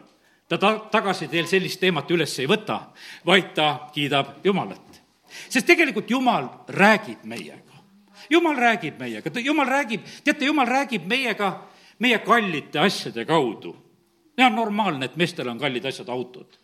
ta 0.48 0.58
ta-, 0.58 0.78
tagasi 0.90 1.28
teel 1.28 1.46
sellist 1.46 1.80
teemat 1.80 2.10
üles 2.10 2.32
ei 2.42 2.48
võta, 2.50 2.78
vaid 3.26 3.54
ta 3.54 3.88
kiidab 3.94 4.44
Jumalat. 4.44 5.00
sest 5.48 5.66
tegelikult 5.66 6.10
Jumal 6.10 6.48
räägib 6.68 7.24
meiega. 7.24 7.72
Jumal 8.30 8.56
räägib 8.56 8.98
meiega, 8.98 9.30
Jumal 9.40 9.68
räägib, 9.68 10.04
teate, 10.24 10.44
Jumal 10.44 10.66
räägib 10.66 11.06
meiega 11.06 11.68
meie 12.02 12.18
kallite 12.18 12.80
asjade 12.82 13.24
kaudu. 13.24 13.76
ja 14.36 14.46
on 14.46 14.56
normaalne, 14.56 15.04
et 15.06 15.16
meestel 15.16 15.48
on 15.48 15.58
kallid 15.58 15.84
asjad, 15.84 16.08
autod. 16.08 16.58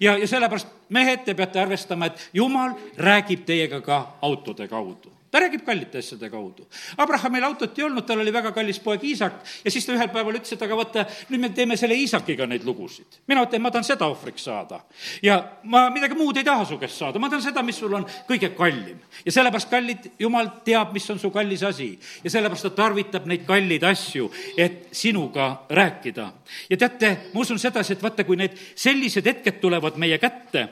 ja, 0.00 0.16
ja 0.18 0.26
sellepärast, 0.26 0.68
mehed, 0.88 1.24
te 1.24 1.34
peate 1.34 1.60
arvestama, 1.60 2.10
et 2.10 2.30
Jumal 2.34 2.74
räägib 2.96 3.46
teiega 3.46 3.80
ka 3.80 4.02
autode 4.22 4.68
kaudu 4.68 5.19
ta 5.30 5.40
räägib 5.40 5.64
kallite 5.64 5.98
asjade 5.98 6.30
kaudu. 6.30 6.66
Abrahamil 6.98 7.44
autot 7.44 7.78
ei 7.78 7.84
olnud, 7.84 8.04
tal 8.06 8.20
oli 8.20 8.32
väga 8.32 8.52
kallis 8.52 8.80
poeg 8.82 9.04
Iisak 9.04 9.38
ja 9.64 9.70
siis 9.70 9.86
ta 9.86 9.94
ühel 9.94 10.10
päeval 10.10 10.40
ütles, 10.40 10.52
et 10.54 10.62
aga 10.66 10.76
vaata, 10.76 11.04
nüüd 11.30 11.44
me 11.44 11.50
teeme 11.54 11.76
selle 11.78 11.94
Iisakiga 11.94 12.46
neid 12.50 12.64
lugusid. 12.66 13.20
mina 13.30 13.44
ütlen, 13.46 13.62
ma 13.62 13.70
tahan 13.70 13.86
seda 13.86 14.08
ohvriks 14.10 14.44
saada. 14.44 14.80
ja 15.22 15.38
ma 15.62 15.88
midagi 15.90 16.18
muud 16.18 16.36
ei 16.36 16.44
taha 16.44 16.64
su 16.64 16.78
käest 16.78 16.98
saada, 16.98 17.18
ma 17.18 17.28
tahan 17.30 17.42
seda, 17.42 17.62
mis 17.62 17.78
sul 17.78 17.94
on 17.94 18.06
kõige 18.28 18.50
kallim. 18.56 18.98
ja 19.24 19.32
sellepärast, 19.32 19.70
kallid, 19.70 20.10
jumal 20.18 20.50
teab, 20.64 20.92
mis 20.92 21.10
on 21.10 21.18
su 21.18 21.30
kallis 21.30 21.62
asi. 21.62 21.98
ja 22.24 22.30
sellepärast 22.30 22.62
ta 22.62 22.70
tarvitab 22.82 23.26
neid 23.26 23.46
kalleid 23.46 23.84
asju, 23.86 24.30
et 24.56 24.88
sinuga 24.92 25.66
rääkida. 25.70 26.32
ja 26.70 26.76
teate, 26.76 27.16
ma 27.34 27.40
usun 27.40 27.58
sedasi, 27.58 27.92
et 27.92 28.02
vaata, 28.02 28.24
kui 28.24 28.36
need 28.36 28.58
sellised 28.74 29.26
hetked 29.26 29.60
tulevad 29.60 29.96
meie 29.96 30.18
kätte, 30.18 30.68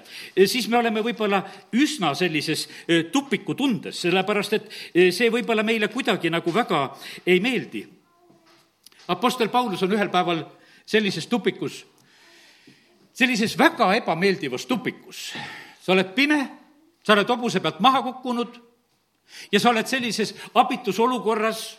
siis 0.47 0.69
me 0.69 0.79
oleme 0.83 1.03
võib-olla 1.05 1.45
üsna 1.73 2.15
sellises 2.19 2.69
eh, 2.89 3.05
tupikutundes, 3.13 4.03
sellepärast 4.03 4.48
sellepärast 4.49 4.53
et 4.95 4.95
eh, 4.95 5.13
see 5.13 5.31
võib-olla 5.31 5.63
meile 5.63 5.89
kuidagi 5.89 6.31
nagu 6.31 6.53
väga 6.53 6.89
ei 7.27 7.41
meeldi. 7.41 7.87
Apostel 9.09 9.49
Paulus 9.49 9.83
on 9.83 9.93
ühel 9.93 10.11
päeval 10.13 10.45
sellises 10.87 11.27
tupikus, 11.27 11.87
sellises 13.13 13.57
väga 13.59 13.95
ebameeldivas 13.97 14.67
tupikus. 14.67 15.35
sa 15.81 15.93
oled 15.93 16.15
pime, 16.15 16.49
sa 17.03 17.13
oled 17.13 17.29
hobuse 17.29 17.61
pealt 17.61 17.81
maha 17.81 18.03
kukkunud 18.03 18.59
ja 19.53 19.61
sa 19.61 19.71
oled 19.71 19.87
sellises 19.87 20.35
abitus 20.55 20.99
olukorras 20.99 21.79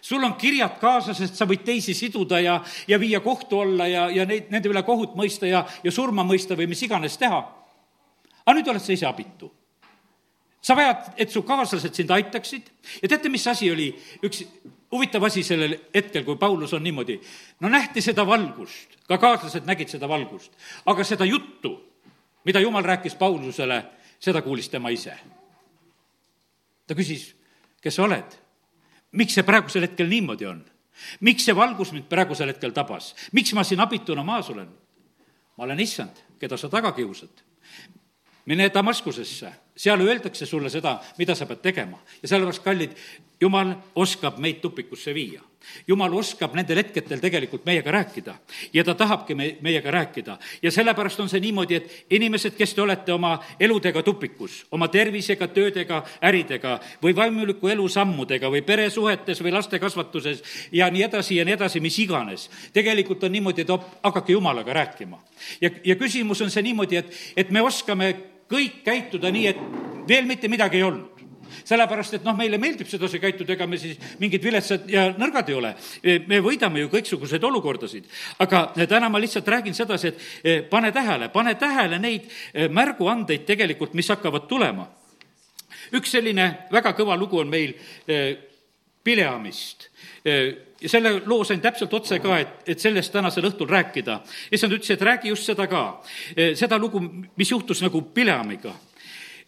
sul 0.00 0.22
on 0.22 0.34
kirjad 0.34 0.78
kaasas, 0.78 1.20
et 1.20 1.34
sa 1.34 1.44
võid 1.44 1.64
teisi 1.64 1.94
siduda 1.94 2.38
ja, 2.40 2.60
ja 2.86 2.98
viia 2.98 3.20
kohtu 3.20 3.60
alla 3.60 3.86
ja, 3.86 4.08
ja 4.10 4.26
neid, 4.26 4.46
nende 4.50 4.70
üle 4.70 4.82
kohut 4.82 5.16
mõista 5.18 5.46
ja, 5.46 5.64
ja 5.82 5.90
surma 5.90 6.22
mõista 6.22 6.54
või 6.54 6.68
mis 6.70 6.82
iganes 6.82 7.18
teha. 7.18 7.40
aga 8.46 8.54
nüüd 8.54 8.68
oled 8.68 8.82
sa 8.82 8.92
ise 8.92 9.06
abitu 9.06 9.50
sa 10.62 10.76
vajad, 10.76 11.12
et 11.16 11.30
su 11.30 11.42
kaaslased 11.46 11.94
sind 11.94 12.10
aitaksid 12.10 12.70
ja 13.02 13.08
teate, 13.08 13.30
mis 13.30 13.46
asi 13.46 13.70
oli 13.70 13.88
üks 14.26 14.42
huvitav 14.92 15.24
asi 15.28 15.42
sellel 15.46 15.76
hetkel, 15.94 16.24
kui 16.24 16.36
Paulus 16.36 16.72
on 16.74 16.82
niimoodi, 16.82 17.18
no 17.60 17.70
nähti 17.72 18.02
seda 18.04 18.26
valgust, 18.26 18.98
ka 19.08 19.18
kaaslased 19.18 19.68
nägid 19.68 19.92
seda 19.92 20.08
valgust, 20.08 20.52
aga 20.86 21.04
seda 21.04 21.28
juttu, 21.28 21.74
mida 22.44 22.60
jumal 22.60 22.84
rääkis 22.84 23.14
Paulusele, 23.14 23.82
seda 24.20 24.42
kuulis 24.42 24.68
tema 24.68 24.90
ise. 24.90 25.14
ta 26.86 26.94
küsis, 26.94 27.34
kes 27.80 27.94
sa 27.94 28.02
oled? 28.08 28.38
miks 29.12 29.34
see 29.34 29.44
praegusel 29.44 29.86
hetkel 29.86 30.08
niimoodi 30.08 30.46
on? 30.46 30.64
miks 31.20 31.44
see 31.44 31.56
valgus 31.56 31.92
mind 31.92 32.08
praegusel 32.08 32.48
hetkel 32.48 32.72
tabas? 32.72 33.14
miks 33.32 33.54
ma 33.54 33.64
siin 33.64 33.80
abituna 33.80 34.24
maas 34.24 34.50
olen? 34.50 34.68
ma 35.56 35.64
olen 35.64 35.80
issand, 35.80 36.16
keda 36.40 36.56
sa 36.56 36.68
taga 36.68 36.92
kiusad 36.92 37.47
mine 38.48 38.70
Damaskusesse, 38.74 39.50
seal 39.76 40.00
öeldakse 40.00 40.46
sulle 40.46 40.70
seda, 40.72 40.96
mida 41.18 41.34
sa 41.36 41.46
pead 41.46 41.60
tegema. 41.62 41.98
ja 42.22 42.28
sellepärast, 42.28 42.64
kallid, 42.64 42.94
jumal 43.40 43.74
oskab 43.94 44.38
meid 44.38 44.60
tupikusse 44.60 45.14
viia. 45.14 45.42
jumal 45.86 46.14
oskab 46.16 46.54
nendel 46.56 46.78
hetkedel 46.80 47.20
tegelikult 47.20 47.64
meiega 47.66 47.90
rääkida 47.90 48.34
ja 48.72 48.84
ta 48.84 48.94
tahabki 48.94 49.34
me, 49.34 49.56
meiega 49.60 49.90
rääkida. 49.90 50.38
ja 50.62 50.70
sellepärast 50.70 51.20
on 51.20 51.28
see 51.28 51.40
niimoodi, 51.40 51.74
et 51.74 52.06
inimesed, 52.10 52.56
kes 52.56 52.74
te 52.74 52.82
olete 52.82 53.12
oma 53.12 53.38
eludega 53.60 54.02
tupikus, 54.02 54.66
oma 54.70 54.88
tervisega, 54.88 55.48
töödega, 55.48 56.02
äridega 56.22 56.78
või 57.02 57.14
vaimuliku 57.16 57.68
elu 57.68 57.88
sammudega 57.88 58.50
või 58.50 58.62
peresuhetes 58.62 59.42
või 59.44 59.52
laste 59.52 59.78
kasvatuses 59.78 60.42
ja 60.72 60.90
nii 60.90 61.04
edasi 61.04 61.36
ja 61.36 61.44
nii 61.44 61.58
edasi, 61.58 61.80
mis 61.80 61.98
iganes. 61.98 62.48
tegelikult 62.72 63.24
on 63.24 63.32
niimoodi, 63.32 63.62
et 63.62 63.70
op, 63.70 63.84
hakake 64.02 64.32
jumalaga 64.32 64.72
rääkima. 64.72 65.22
ja, 65.60 65.70
ja 65.84 65.96
küsimus 65.96 66.40
on 66.42 66.50
see 66.50 66.62
niimoodi, 66.62 66.96
et, 66.96 67.14
et 67.36 67.50
me 67.50 67.62
oskame 67.62 68.37
kõik 68.50 68.82
käituda 68.84 69.30
nii, 69.34 69.46
et 69.46 70.08
veel 70.08 70.26
mitte 70.26 70.48
midagi 70.48 70.80
ei 70.80 70.88
olnud 70.88 71.18
sellepärast, 71.68 72.18
et 72.18 72.26
noh, 72.26 72.36
meile 72.36 72.58
meeldib 72.60 72.88
sedasi 72.90 73.20
käituda, 73.22 73.54
ega 73.54 73.66
me 73.68 73.78
siis 73.80 73.98
mingid 74.20 74.44
viletsad 74.44 74.88
ja 74.90 75.08
nõrgad 75.18 75.48
ei 75.50 75.56
ole. 75.56 75.74
me 76.28 76.40
võidame 76.44 76.82
ju 76.84 76.90
kõiksuguseid 76.92 77.44
olukordasid. 77.44 78.04
aga 78.38 78.62
täna 78.88 79.08
ma 79.08 79.20
lihtsalt 79.20 79.48
räägin 79.48 79.74
sedasi, 79.74 80.08
et 80.08 80.20
eh, 80.44 80.62
pane 80.62 80.92
tähele, 80.92 81.28
pane 81.28 81.54
tähele 81.54 81.98
neid 81.98 82.28
eh, 82.54 82.68
märguandeid 82.68 83.44
tegelikult, 83.46 83.94
mis 83.94 84.08
hakkavad 84.08 84.48
tulema. 84.48 84.88
üks 85.92 86.10
selline 86.10 86.68
väga 86.72 86.92
kõva 86.92 87.16
lugu 87.18 87.40
on 87.40 87.48
meil 87.48 87.74
eh, 88.06 88.36
Pileamist 89.04 89.88
selle 90.86 91.22
loo 91.26 91.44
sain 91.44 91.60
täpselt 91.60 91.94
otse 91.94 92.18
ka, 92.22 92.38
et, 92.38 92.60
et 92.74 92.80
sellest 92.80 93.12
tänasel 93.12 93.48
õhtul 93.50 93.68
rääkida. 93.70 94.20
issand 94.52 94.76
ütles, 94.76 94.90
et 94.94 95.02
räägi 95.02 95.32
just 95.32 95.48
seda 95.48 95.66
ka, 95.66 96.02
e, 96.36 96.54
seda 96.58 96.78
lugu, 96.78 97.02
mis 97.36 97.50
juhtus 97.50 97.82
nagu 97.82 98.02
Pileamiga. 98.14 98.74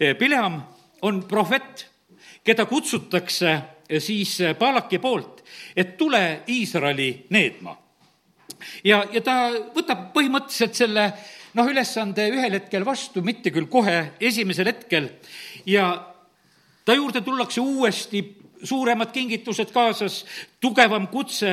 E, 0.01 0.15
Pileam 0.15 0.61
on 1.03 1.23
prohvet, 1.29 1.87
keda 2.45 2.67
kutsutakse 2.67 3.53
e, 3.89 4.01
siis 4.01 4.39
Paalaki 4.59 4.99
poolt, 4.99 5.45
et 5.77 5.97
tule 5.97 6.43
Iisraeli 6.49 7.27
needma. 7.31 7.77
ja, 8.85 9.05
ja 9.13 9.21
ta 9.21 9.37
võtab 9.75 10.11
põhimõtteliselt 10.15 10.75
selle 10.75 11.13
noh, 11.55 11.67
ülesande 11.71 12.27
ühel 12.31 12.59
hetkel 12.59 12.85
vastu, 12.85 13.23
mitte 13.23 13.51
küll 13.55 13.71
kohe 13.71 14.13
esimesel 14.21 14.71
hetkel, 14.71 15.09
ja 15.67 15.93
ta 16.85 16.95
juurde 16.95 17.23
tullakse 17.23 17.61
uuesti 17.61 18.23
suuremad 18.62 19.12
kingitused 19.12 19.71
kaasas, 19.73 20.25
tugevam 20.61 21.09
kutse 21.09 21.50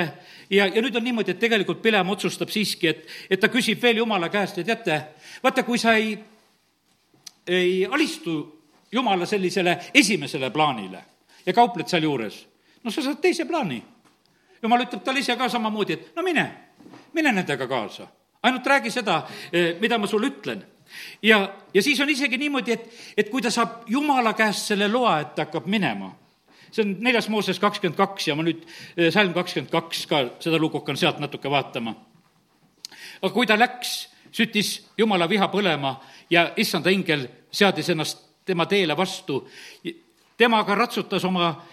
ja, 0.49 0.65
ja 0.67 0.81
nüüd 0.81 0.95
on 0.95 1.03
niimoodi, 1.03 1.33
et 1.33 1.39
tegelikult 1.39 1.81
Pilem 1.81 2.09
otsustab 2.09 2.51
siiski, 2.53 2.87
et, 2.91 3.07
et 3.29 3.39
ta 3.39 3.49
küsib 3.51 3.81
veel 3.81 4.01
Jumala 4.01 4.29
käest 4.33 4.59
ja 4.61 4.65
teate, 4.67 4.99
vaata, 5.43 5.63
kui 5.67 5.79
sa 5.81 5.95
ei, 5.97 6.15
ei 7.47 7.85
alistu 7.85 8.37
Jumala 8.91 9.25
sellisele 9.25 9.77
esimesele 9.93 10.49
plaanile 10.51 11.03
ja 11.45 11.53
kaupled 11.53 11.87
sealjuures, 11.87 12.39
no 12.83 12.91
sa 12.91 13.03
saad 13.03 13.21
teise 13.23 13.45
plaani. 13.45 13.81
Jumal 14.61 14.87
ütleb 14.87 15.03
talle 15.05 15.21
ise 15.21 15.35
ka 15.37 15.49
samamoodi, 15.53 15.93
et 15.93 16.15
no 16.15 16.23
mine, 16.25 16.45
mine 17.13 17.31
nendega 17.31 17.67
kaasa. 17.67 18.07
ainult 18.43 18.67
räägi 18.67 18.91
seda, 18.91 19.27
eh, 19.51 19.75
mida 19.79 19.97
ma 19.97 20.07
sulle 20.07 20.27
ütlen 20.27 20.63
ja, 21.21 21.53
ja 21.73 21.81
siis 21.83 21.99
on 22.01 22.09
isegi 22.09 22.37
niimoodi, 22.37 22.71
et, 22.71 22.89
et 23.17 23.29
kui 23.29 23.41
ta 23.41 23.51
saab 23.51 23.89
Jumala 23.89 24.33
käest 24.33 24.71
selle 24.71 24.87
loa, 24.87 25.19
et 25.19 25.35
ta 25.35 25.45
hakkab 25.45 25.65
minema 25.65 26.11
see 26.71 26.83
on 26.83 26.95
neljas 27.00 27.29
Mooses 27.29 27.59
kakskümmend 27.59 27.97
kaks 27.97 28.27
ja 28.27 28.36
ma 28.36 28.45
nüüd 28.45 28.63
eh, 28.97 29.12
salm 29.13 29.33
kakskümmend 29.33 29.71
kaks 29.71 30.05
ka, 30.09 30.24
seda 30.43 30.59
lugu 30.59 30.81
hakkan 30.81 30.97
sealt 30.97 31.19
natuke 31.19 31.50
vaatama. 31.51 31.95
aga 33.21 33.33
kui 33.33 33.47
ta 33.47 33.57
läks, 33.59 34.09
süttis 34.31 34.88
jumala 34.97 35.29
viha 35.29 35.47
põlema 35.51 35.97
ja 36.29 36.51
issanda 36.57 36.91
ingel 36.93 37.27
seadis 37.51 37.89
ennast 37.89 38.24
tema 38.45 38.65
teele 38.65 38.97
vastu. 38.97 39.47
temaga 40.38 40.75
ratsutas 40.75 41.25
oma 41.25 41.65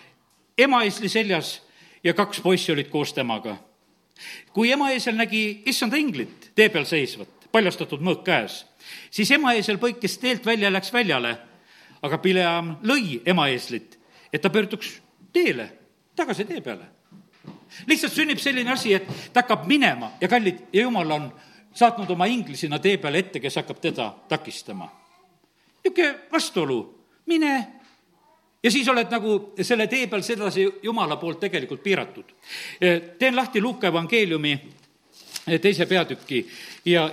emaisli 0.59 1.09
seljas 1.09 1.63
ja 2.05 2.15
kaks 2.15 2.41
poissi 2.41 2.73
olid 2.73 2.89
koos 2.89 3.13
temaga. 3.13 3.57
kui 4.53 4.73
emaeesel 4.73 5.17
nägi 5.17 5.63
issanda 5.67 5.97
inglit 5.97 6.53
tee 6.55 6.69
peal 6.69 6.85
seisvat, 6.85 7.51
paljastatud 7.53 8.01
mõõk 8.01 8.23
käes, 8.25 8.65
siis 9.11 9.31
emaeesel 9.31 9.79
põikes 9.79 10.19
teelt 10.19 10.47
välja 10.47 10.69
ja 10.69 10.73
läks 10.73 10.93
väljale. 10.93 11.37
aga 12.03 12.19
Pileam 12.19 12.77
lõi 12.83 13.23
emaeeslit 13.27 13.99
et 14.35 14.43
ta 14.43 14.51
pöörduks 14.51 14.91
teele, 15.33 15.69
tagasi 16.17 16.45
tee 16.45 16.61
peale. 16.61 16.91
lihtsalt 17.87 18.13
sünnib 18.13 18.39
selline 18.39 18.73
asi, 18.73 18.95
et 18.95 19.07
ta 19.33 19.43
hakkab 19.43 19.67
minema 19.71 20.13
ja 20.21 20.29
kallid, 20.29 20.67
ja 20.73 20.83
jumal 20.83 21.11
on 21.11 21.31
saatnud 21.75 22.11
oma 22.11 22.27
ingli 22.27 22.57
sinna 22.57 22.79
tee 22.79 22.99
peale 22.99 23.19
ette, 23.19 23.41
kes 23.41 23.57
hakkab 23.63 23.81
teda 23.81 24.13
takistama. 24.29 24.91
niisugune 25.85 26.15
vastuolu, 26.33 26.79
mine 27.27 27.55
ja 28.65 28.71
siis 28.71 28.89
oled 28.89 29.11
nagu 29.13 29.35
selle 29.63 29.87
tee 29.87 30.07
peal 30.07 30.23
sedasi 30.25 30.65
Jumala 30.83 31.17
poolt 31.17 31.41
tegelikult 31.41 31.83
piiratud. 31.83 32.25
teen 33.19 33.37
lahti 33.37 33.61
Luuka 33.61 33.87
evangeeliumi 33.87 34.59
teise 35.61 35.87
peatüki 35.87 36.47
ja 36.85 37.11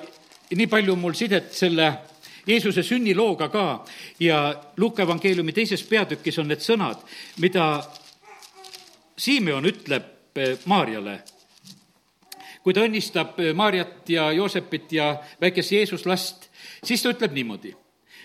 nii 0.55 0.67
palju 0.67 0.95
mul 0.95 1.13
sidet 1.13 1.53
selle 1.53 1.93
Jeesuse 2.48 2.83
sünnilooga 2.83 3.50
ka 3.50 3.65
ja 4.19 4.55
Luuka 4.77 5.03
evangeeliumi 5.03 5.53
teises 5.53 5.83
peatükis 5.83 6.39
on 6.39 6.50
need 6.51 6.63
sõnad, 6.63 7.01
mida 7.39 7.83
Simeon 9.17 9.65
ütleb 9.69 10.38
eh, 10.38 10.57
Maarjale, 10.65 11.19
kui 12.63 12.74
ta 12.74 12.86
õnnistab 12.88 13.38
eh, 13.39 13.53
Maarjat 13.53 14.10
ja 14.10 14.31
Joosepit 14.31 14.91
ja 14.98 15.13
väikest 15.41 15.71
Jeesuslast, 15.77 16.50
siis 16.83 17.03
ta 17.03 17.13
ütleb 17.13 17.38
niimoodi 17.38 17.75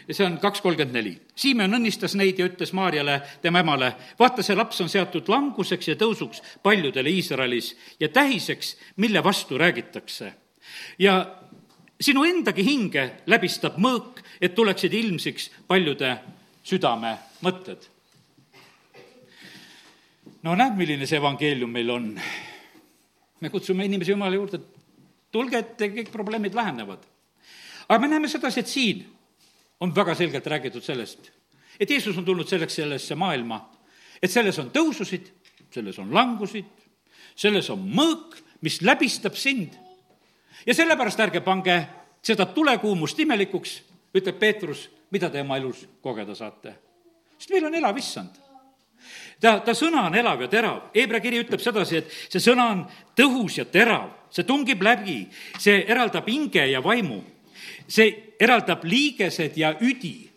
ja 0.09 0.15
see 0.15 0.27
on 0.27 0.39
kaks 0.43 0.63
kolmkümmend 0.63 0.95
neli. 0.95 1.13
Simeon 1.37 1.79
õnnistas 1.79 2.15
neid 2.19 2.39
ja 2.39 2.47
ütles 2.49 2.73
Maarjale, 2.77 3.19
tema 3.43 3.63
emale, 3.65 3.93
vaata, 4.19 4.45
see 4.47 4.57
laps 4.57 4.81
on 4.85 4.91
seatud 4.93 5.29
languseks 5.31 5.91
ja 5.91 5.97
tõusuks 5.99 6.43
paljudele 6.63 7.11
Iisraelis 7.11 7.73
ja 8.01 8.09
tähiseks, 8.09 8.77
mille 9.03 9.23
vastu 9.25 9.59
räägitakse. 9.59 10.33
ja 10.99 11.27
sinu 12.01 12.25
endagi 12.29 12.65
hinge 12.67 13.05
läbistab 13.31 13.79
mõõk, 13.81 14.21
et 14.41 14.55
tuleksid 14.55 14.93
ilmsiks 14.93 15.51
paljude 15.69 16.17
südamemõtted. 16.67 17.89
no 20.43 20.55
näed, 20.55 20.77
milline 20.77 21.07
see 21.07 21.19
evangeelium 21.19 21.71
meil 21.71 21.91
on. 21.91 22.21
me 23.41 23.51
kutsume 23.51 23.85
inimesi 23.85 24.11
Jumala 24.11 24.35
juurde, 24.35 24.61
tulge, 25.33 25.59
et 25.59 25.79
kõik 25.79 26.11
probleemid 26.13 26.55
lahenevad. 26.55 27.01
aga 27.89 27.99
me 28.01 28.09
näeme 28.09 28.29
sedasi, 28.29 28.61
et 28.61 28.69
siin 28.69 29.07
on 29.81 29.95
väga 29.95 30.15
selgelt 30.15 30.47
räägitud 30.47 30.83
sellest, 30.83 31.31
et 31.81 31.91
Jeesus 31.91 32.17
on 32.19 32.25
tulnud 32.25 32.49
selleks 32.49 32.75
sellesse 32.75 33.15
maailma, 33.15 33.61
et 34.23 34.31
selles 34.31 34.59
on 34.59 34.71
tõususid, 34.71 35.29
selles 35.71 35.99
on 35.99 36.13
langusid, 36.15 36.69
selles 37.37 37.69
on 37.71 37.83
mõõk, 37.85 38.37
mis 38.65 38.81
läbistab 38.83 39.37
sind. 39.37 39.77
Ja 40.67 40.75
sellepärast 40.75 41.21
ärge 41.21 41.41
pange 41.41 41.77
seda 42.23 42.47
tulekuumust 42.47 43.19
imelikuks, 43.21 43.77
ütleb 44.17 44.39
Peetrus, 44.39 44.89
mida 45.11 45.31
te 45.31 45.41
oma 45.41 45.57
elus 45.61 45.87
kogeda 46.03 46.35
saate. 46.35 46.75
sest 47.39 47.51
meil 47.51 47.67
on 47.67 47.75
elav 47.75 47.99
issand. 47.99 48.31
ta, 49.41 49.61
ta 49.61 49.73
sõna 49.75 50.07
on 50.07 50.15
elav 50.15 50.41
ja 50.41 50.49
terav. 50.49 50.83
Hebra 50.95 51.21
kiri 51.21 51.45
ütleb 51.45 51.61
sedasi, 51.61 51.97
et 51.97 52.11
see 52.11 52.41
sõna 52.41 52.71
on 52.73 52.87
tõhus 53.17 53.59
ja 53.59 53.65
terav, 53.65 54.11
see 54.31 54.45
tungib 54.45 54.83
läbi, 54.83 55.27
see 55.59 55.85
eraldab 55.87 56.29
hinge 56.29 56.67
ja 56.71 56.83
vaimu 56.83 57.23
see 57.89 58.35
eraldab 58.41 58.85
liigesed 58.85 59.57
ja 59.57 59.75
üdi. 59.81 60.29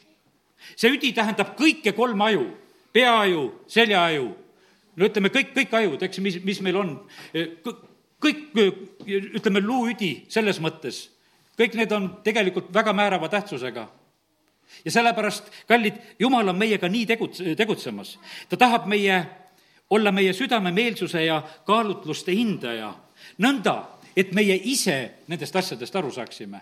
see 0.79 0.91
üdi 0.93 1.11
tähendab 1.11 1.57
kõike 1.59 1.91
kolme 1.95 2.23
aju, 2.29 2.45
peaaju, 2.95 3.41
seljaaju, 3.67 4.27
no 4.95 5.07
ütleme, 5.09 5.31
kõik, 5.33 5.49
kõik 5.55 5.73
ajud, 5.75 6.03
eks, 6.07 6.19
mis, 6.23 6.38
mis 6.45 6.61
meil 6.63 6.77
on, 6.79 6.93
kõik, 8.21 8.39
ütleme, 9.39 9.61
luuüdi 9.63 10.11
selles 10.29 10.59
mõttes, 10.63 11.07
kõik 11.59 11.75
need 11.79 11.91
on 11.95 12.09
tegelikult 12.23 12.73
väga 12.73 12.93
määrava 12.93 13.29
tähtsusega 13.29 13.88
ja 14.85 14.91
sellepärast, 14.91 15.51
kallid, 15.67 15.99
Jumal 16.19 16.47
on 16.47 16.57
meiega 16.57 16.89
nii 16.89 17.05
tegut-, 17.09 17.43
tegutsemas. 17.57 18.17
ta 18.49 18.57
tahab 18.57 18.85
meie, 18.88 19.21
olla 19.89 20.11
meie 20.11 20.33
südamemeelsuse 20.33 21.23
ja 21.25 21.41
kaalutluste 21.65 22.35
hindaja, 22.35 22.93
nõnda, 23.38 23.77
et 24.15 24.33
meie 24.33 24.59
ise 24.63 25.23
nendest 25.27 25.55
asjadest 25.55 25.95
aru 25.95 26.11
saaksime 26.11 26.61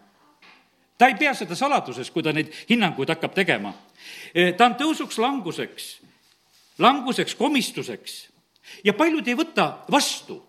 ta 0.97 1.07
ei 1.07 1.15
pea 1.15 1.33
seda 1.37 1.55
saladuseks, 1.55 2.11
kui 2.11 2.25
ta 2.25 2.33
neid 2.33 2.49
hinnanguid 2.69 3.11
hakkab 3.13 3.35
tegema. 3.37 3.73
E, 4.33 4.51
ta 4.57 4.65
on 4.65 4.77
tõusuks 4.79 5.19
languseks, 5.21 5.89
languseks 6.81 7.35
komistuseks 7.37 8.17
ja 8.85 8.93
paljud 8.97 9.27
ei 9.27 9.37
võta 9.37 9.69
vastu. 9.91 10.41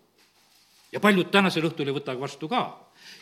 Ja 0.93 1.01
paljud 1.01 1.31
tänasel 1.31 1.67
õhtul 1.69 1.89
ei 1.89 1.97
võta 1.97 2.15
vastu 2.19 2.49
ka. 2.49 2.63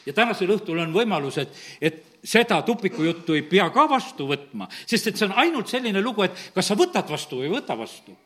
ja 0.07 0.13
tänasel 0.13 0.51
õhtul 0.55 0.79
on 0.83 0.93
võimalus, 0.95 1.39
et, 1.39 1.57
et 1.81 2.05
seda 2.25 2.63
tupikujuttu 2.63 3.35
ei 3.35 3.43
pea 3.43 3.71
ka 3.71 3.89
vastu 3.91 4.27
võtma, 4.29 4.69
sest 4.87 5.07
et 5.07 5.17
see 5.17 5.27
on 5.27 5.35
ainult 5.43 5.69
selline 5.69 6.03
lugu, 6.03 6.23
et 6.23 6.51
kas 6.55 6.73
sa 6.73 6.79
võtad 6.79 7.11
vastu 7.11 7.41
või 7.41 7.51
ei 7.51 7.57
võta 7.57 7.77
vastu. 7.79 8.17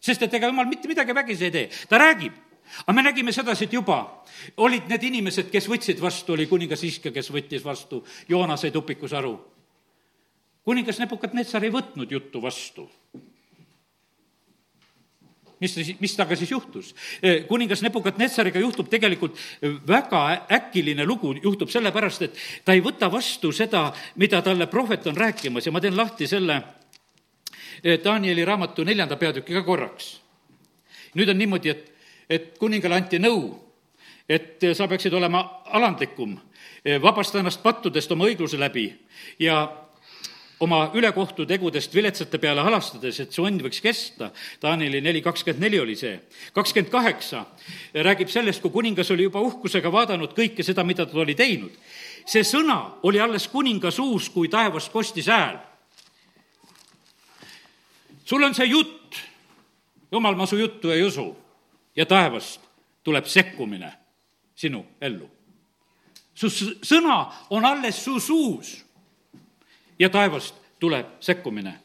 sest 0.00 0.22
et 0.22 0.34
ega 0.34 0.48
jumal 0.50 0.66
mitte 0.66 0.88
midagi 0.88 1.14
vägisi 1.14 1.48
ei 1.48 1.54
tee, 1.54 1.68
ta 1.88 2.00
räägib 2.00 2.40
aga 2.86 2.92
me 2.92 3.02
nägime 3.02 3.32
sedasi, 3.32 3.66
et 3.66 3.72
juba 3.72 3.98
olid 4.64 4.88
need 4.90 5.04
inimesed, 5.10 5.50
kes 5.52 5.68
võtsid 5.68 6.00
vastu, 6.00 6.36
oli 6.36 6.48
kuningas 6.50 6.82
Iske, 6.86 7.12
kes 7.12 7.30
võttis 7.32 7.64
vastu, 7.64 8.02
Joona 8.28 8.56
sai 8.56 8.72
tupikus 8.72 9.12
aru. 9.12 9.36
kuningas 10.64 10.98
Nebukadnetsar 11.02 11.64
ei 11.64 11.72
võtnud 11.74 12.10
juttu 12.10 12.42
vastu. 12.42 12.88
Mis 15.62 15.76
mis 16.00 16.16
temaga 16.16 16.36
siis 16.38 16.50
juhtus? 16.50 16.90
E, 17.22 17.44
kuningas 17.48 17.84
Nebukadnetsariga 17.86 18.60
juhtub 18.62 18.90
tegelikult 18.90 19.38
väga 19.88 20.22
äkiline 20.58 21.06
lugu, 21.06 21.34
juhtub 21.42 21.70
sellepärast, 21.70 22.26
et 22.26 22.42
ta 22.64 22.76
ei 22.76 22.82
võta 22.84 23.10
vastu 23.12 23.52
seda, 23.54 23.86
mida 24.20 24.42
talle 24.42 24.66
prohvet 24.66 25.06
on 25.06 25.16
rääkimas 25.16 25.66
ja 25.66 25.72
ma 25.72 25.80
teen 25.80 25.96
lahti 25.96 26.26
selle 26.26 26.58
e, 27.82 27.96
Danieli 28.04 28.44
raamatu 28.44 28.84
neljanda 28.84 29.16
peatüki 29.16 29.54
ka 29.54 29.64
korraks. 29.66 30.18
nüüd 31.14 31.28
on 31.28 31.38
niimoodi, 31.38 31.70
et 31.70 31.88
et 32.32 32.56
kuningale 32.58 32.96
anti 32.96 33.20
nõu, 33.20 33.52
et 34.28 34.62
sa 34.76 34.88
peaksid 34.88 35.12
olema 35.14 35.42
alandlikum, 35.76 36.36
vabasta 37.02 37.40
ennast 37.40 37.62
pattudest 37.62 38.12
oma 38.14 38.26
õigluse 38.30 38.58
läbi 38.60 38.86
ja 39.42 39.64
oma 40.60 40.90
ülekohtu 40.94 41.46
tegudest 41.46 41.94
viletsate 41.94 42.38
peale 42.38 42.62
halastades, 42.62 43.18
et 43.20 43.34
su 43.34 43.44
õnn 43.46 43.62
võiks 43.64 43.82
kesta. 43.82 44.30
Taanili 44.60 45.00
neli 45.02 45.22
kakskümmend 45.22 45.64
neli 45.64 45.80
oli 45.80 45.96
see. 45.96 46.20
kakskümmend 46.54 46.92
kaheksa 46.92 47.44
räägib 47.94 48.30
sellest, 48.30 48.62
kui 48.62 48.70
kuningas 48.70 49.10
oli 49.10 49.26
juba 49.26 49.40
uhkusega 49.40 49.92
vaadanud 49.92 50.34
kõike 50.36 50.62
seda, 50.62 50.84
mida 50.84 51.06
ta 51.06 51.18
oli 51.18 51.34
teinud. 51.34 51.72
see 52.26 52.44
sõna 52.44 52.98
oli 53.02 53.20
alles 53.20 53.48
kuninga 53.48 53.90
suus, 53.90 54.28
kui 54.30 54.48
taevast 54.48 54.92
kostis 54.92 55.26
hääl. 55.26 55.58
sul 58.24 58.42
on 58.42 58.54
see 58.54 58.66
jutt, 58.66 59.16
jumal, 60.12 60.34
ma 60.34 60.46
su 60.46 60.56
juttu 60.56 60.90
ei 60.90 61.02
usu 61.02 61.36
ja 61.96 62.06
taevast 62.06 62.60
tuleb 63.04 63.26
sekkumine 63.26 63.92
sinu 64.54 64.86
ellu. 65.00 65.28
su 66.34 66.48
sõna 66.82 67.26
on 67.50 67.64
alles 67.64 68.04
su 68.04 68.20
suus 68.20 68.84
ja 70.02 70.10
taevast 70.10 70.58
tuleb 70.82 71.06
sekkumine. 71.20 71.78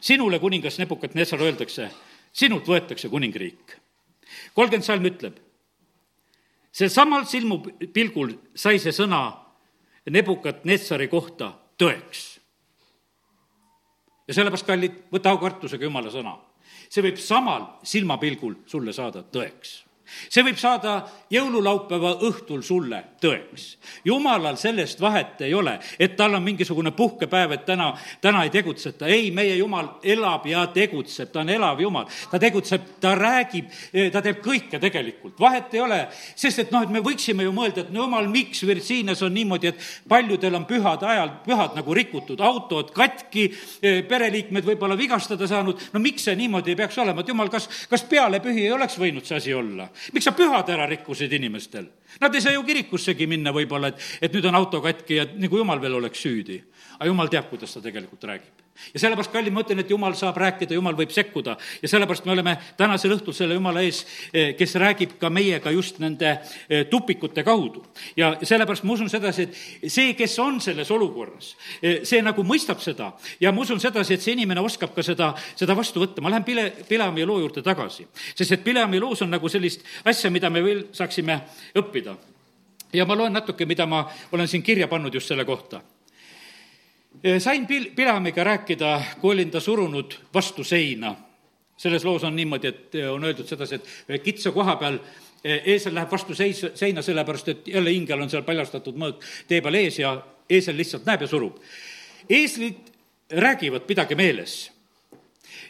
sinule, 0.00 0.38
kuningas 0.38 0.78
Nebukadnessar, 0.78 1.40
öeldakse, 1.42 1.90
sinult 2.32 2.68
võetakse 2.68 3.08
kuningriik. 3.08 3.76
kolmkümmend 4.54 4.86
salm 4.86 5.04
ütleb, 5.10 5.36
sealsamal 6.72 7.26
silmupilgul 7.26 8.34
sai 8.54 8.78
see 8.78 8.92
sõna 8.92 9.22
Nebukadnessari 10.10 11.08
kohta 11.08 11.52
tõeks. 11.78 12.38
ja 14.28 14.34
sellepärast, 14.34 14.66
kallid, 14.66 15.00
võta 15.12 15.34
aukartusega 15.34 15.84
jumala 15.84 16.10
sõna 16.10 16.38
see 16.88 17.02
võib 17.02 17.18
samal 17.18 17.66
silmapilgul 17.86 18.60
sulle 18.70 18.92
saada 18.92 19.22
tõeks 19.22 19.80
see 20.28 20.44
võib 20.46 20.58
saada 20.60 21.02
jõululaupäeva 21.32 22.16
õhtul 22.28 22.62
sulle 22.62 23.02
tõeks. 23.22 23.76
jumalal 24.04 24.56
sellest 24.60 25.00
vahet 25.00 25.40
ei 25.46 25.54
ole, 25.54 25.78
et 25.98 26.16
tal 26.16 26.34
on 26.34 26.42
mingisugune 26.42 26.90
puhkepäev, 26.90 27.52
et 27.52 27.64
täna, 27.66 27.92
täna 28.20 28.44
ei 28.44 28.50
tegutseta. 28.50 29.06
ei, 29.06 29.30
meie 29.30 29.56
Jumal 29.56 29.88
elab 30.02 30.46
ja 30.46 30.66
tegutseb, 30.66 31.32
ta 31.32 31.40
on 31.40 31.48
elav 31.48 31.80
Jumal. 31.80 32.06
ta 32.30 32.38
tegutseb, 32.38 32.82
ta 33.00 33.14
räägib, 33.14 33.70
ta 34.12 34.22
teeb 34.22 34.42
kõike 34.44 34.80
tegelikult, 34.80 35.38
vahet 35.40 35.74
ei 35.74 35.80
ole. 35.80 36.00
sest 36.36 36.58
et 36.58 36.70
noh, 36.70 36.82
et 36.82 36.90
me 36.90 37.00
võiksime 37.00 37.42
ju 37.42 37.52
mõelda, 37.52 37.84
et 37.84 37.92
no 37.94 38.04
jumal, 38.04 38.28
miks 38.28 38.62
Virginias 38.66 39.22
on 39.22 39.34
niimoodi, 39.34 39.72
et 39.72 39.80
paljudel 40.08 40.54
on 40.54 40.66
pühade 40.68 41.06
ajal 41.08 41.30
pühad 41.44 41.76
nagu 41.78 41.94
rikutud, 41.94 42.40
autod 42.40 42.92
katki, 42.94 43.48
pereliikmed 44.08 44.66
võib-olla 44.66 44.96
vigastada 44.98 45.48
saanud, 45.50 45.80
no 45.92 46.02
miks 46.02 46.26
see 46.28 46.36
niimoodi 46.38 46.74
ei 46.74 46.78
peaks 46.78 46.98
olema, 47.02 47.24
et 47.24 47.32
jumal, 47.32 47.50
kas, 47.52 47.68
kas 47.90 48.04
peale 48.08 48.40
pühi 48.44 48.66
ei 48.66 48.72
oleks 48.74 48.98
võinud 49.00 49.26
see 49.26 49.38
asi 49.40 49.54
olla? 49.56 49.88
Miks 50.12 50.28
sa 50.28 50.34
pühad 50.36 50.68
ära 50.68 50.88
rikkusid 50.90 51.32
inimestel? 51.32 51.88
Nad 52.20 52.34
ei 52.34 52.44
saa 52.44 52.52
ju 52.52 52.64
kirikussegi 52.66 53.26
minna 53.30 53.52
võib-olla, 53.54 53.92
et, 53.92 54.02
et 54.20 54.34
nüüd 54.34 54.50
on 54.50 54.58
auto 54.60 54.82
katki 54.84 55.20
ja 55.20 55.28
nagu 55.38 55.62
jumal 55.62 55.80
veel 55.80 56.00
oleks 56.00 56.20
süüdi. 56.26 56.62
aga 56.98 57.06
jumal 57.10 57.28
teab, 57.28 57.48
kuidas 57.50 57.72
ta 57.74 57.80
tegelikult 57.80 58.24
räägib 58.24 58.63
ja 58.94 59.00
sellepärast, 59.00 59.32
kallid, 59.32 59.52
ma 59.54 59.62
ütlen, 59.62 59.80
et 59.82 59.90
jumal 59.90 60.14
saab 60.18 60.38
rääkida, 60.40 60.74
jumal 60.74 60.96
võib 60.98 61.12
sekkuda 61.14 61.56
ja 61.82 61.90
sellepärast 61.90 62.26
me 62.26 62.34
oleme 62.34 62.54
tänasel 62.78 63.14
õhtul 63.14 63.36
selle 63.36 63.54
jumala 63.54 63.84
ees, 63.86 64.02
eh, 64.32 64.52
kes 64.58 64.74
räägib 64.82 65.16
ka 65.20 65.30
meiega 65.30 65.70
just 65.74 66.00
nende 66.02 66.32
eh, 66.34 66.84
tupikute 66.90 67.44
kaudu. 67.46 67.84
ja 68.16 68.34
sellepärast 68.42 68.84
ma 68.84 68.96
usun 68.96 69.10
sedasi, 69.10 69.42
et 69.42 69.92
see, 69.92 70.14
kes 70.18 70.38
on 70.42 70.60
selles 70.60 70.90
olukorras, 70.90 71.54
eh, 71.82 72.02
see 72.02 72.22
nagu 72.22 72.42
mõistab 72.42 72.82
seda 72.82 73.12
ja 73.40 73.52
ma 73.52 73.62
usun 73.62 73.80
sedasi, 73.80 74.14
et 74.14 74.26
see 74.26 74.34
inimene 74.34 74.60
oskab 74.60 74.94
ka 74.94 75.02
seda, 75.02 75.34
seda 75.54 75.76
vastu 75.76 76.02
võtta. 76.02 76.20
ma 76.20 76.34
lähen 76.34 76.44
Pile, 76.44 76.70
Pileami 76.88 77.24
loo 77.24 77.38
juurde 77.40 77.62
tagasi, 77.62 78.06
sest 78.34 78.58
et 78.58 78.64
Pileami 78.64 79.00
loos 79.00 79.22
on 79.22 79.30
nagu 79.30 79.48
sellist 79.48 79.86
asja, 80.04 80.30
mida 80.30 80.50
me 80.50 80.62
veel 80.62 80.86
saaksime 80.92 81.40
õppida. 81.78 82.16
ja 82.92 83.06
ma 83.06 83.14
loen 83.14 83.32
natuke, 83.32 83.66
mida 83.66 83.86
ma 83.86 84.08
olen 84.32 84.48
siin 84.48 84.62
kirja 84.62 84.88
pannud 84.88 85.14
just 85.14 85.28
selle 85.28 85.44
kohta 85.44 85.82
sain 87.38 87.66
Pil-, 87.66 87.90
Pilamiga 87.96 88.44
rääkida, 88.44 89.02
kui 89.20 89.34
olin 89.34 89.50
ta 89.50 89.60
surunud 89.60 90.14
vastu 90.34 90.64
seina. 90.64 91.16
selles 91.76 92.04
loos 92.04 92.24
on 92.24 92.36
niimoodi, 92.36 92.66
et 92.66 92.92
on 93.10 93.24
öeldud 93.24 93.48
sedasi, 93.50 93.74
et 94.08 94.22
kitsa 94.22 94.52
koha 94.54 94.76
peal 94.76 94.98
eesel 95.44 95.94
läheb 95.94 96.12
vastu 96.12 96.34
seis, 96.34 96.60
seina, 96.74 97.02
sellepärast 97.02 97.48
et 97.48 97.68
jälle 97.68 97.90
ingel 97.92 98.20
on 98.20 98.30
seal 98.30 98.44
paljastatud 98.46 98.94
mõõk 98.94 99.24
tee 99.48 99.60
peal 99.60 99.74
ees 99.74 99.98
ja 99.98 100.14
eesel 100.50 100.76
lihtsalt 100.76 101.06
näeb 101.06 101.26
ja 101.26 101.28
surub. 101.28 101.58
eeslid 102.30 102.92
räägivad, 103.30 103.86
pidage 103.86 104.14
meeles. 104.14 104.72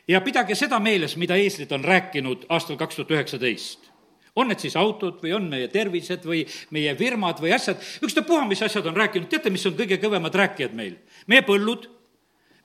ja 0.09 0.21
pidage 0.21 0.55
seda 0.55 0.79
meeles, 0.79 1.17
mida 1.17 1.37
eeslid 1.37 1.73
on 1.73 1.85
rääkinud 1.85 2.47
aastal 2.49 2.77
kaks 2.77 2.97
tuhat 2.97 3.11
üheksateist 3.11 3.94
on 4.37 4.51
need 4.51 4.63
siis 4.63 4.75
autod 4.79 5.21
või 5.23 5.33
on 5.37 5.47
meie 5.51 5.69
tervised 5.71 6.25
või 6.27 6.43
meie 6.75 6.95
firmad 6.99 7.41
või 7.43 7.55
asjad, 7.55 7.81
ükstapuha, 8.05 8.47
mis 8.51 8.63
asjad 8.67 8.87
on 8.91 8.97
rääkinud, 8.99 9.29
teate, 9.31 9.53
mis 9.55 9.65
on 9.69 9.77
kõige 9.79 9.99
kõvemad 10.03 10.35
rääkijad 10.35 10.75
meil? 10.75 10.97
meie 11.31 11.45
põllud, 11.47 11.87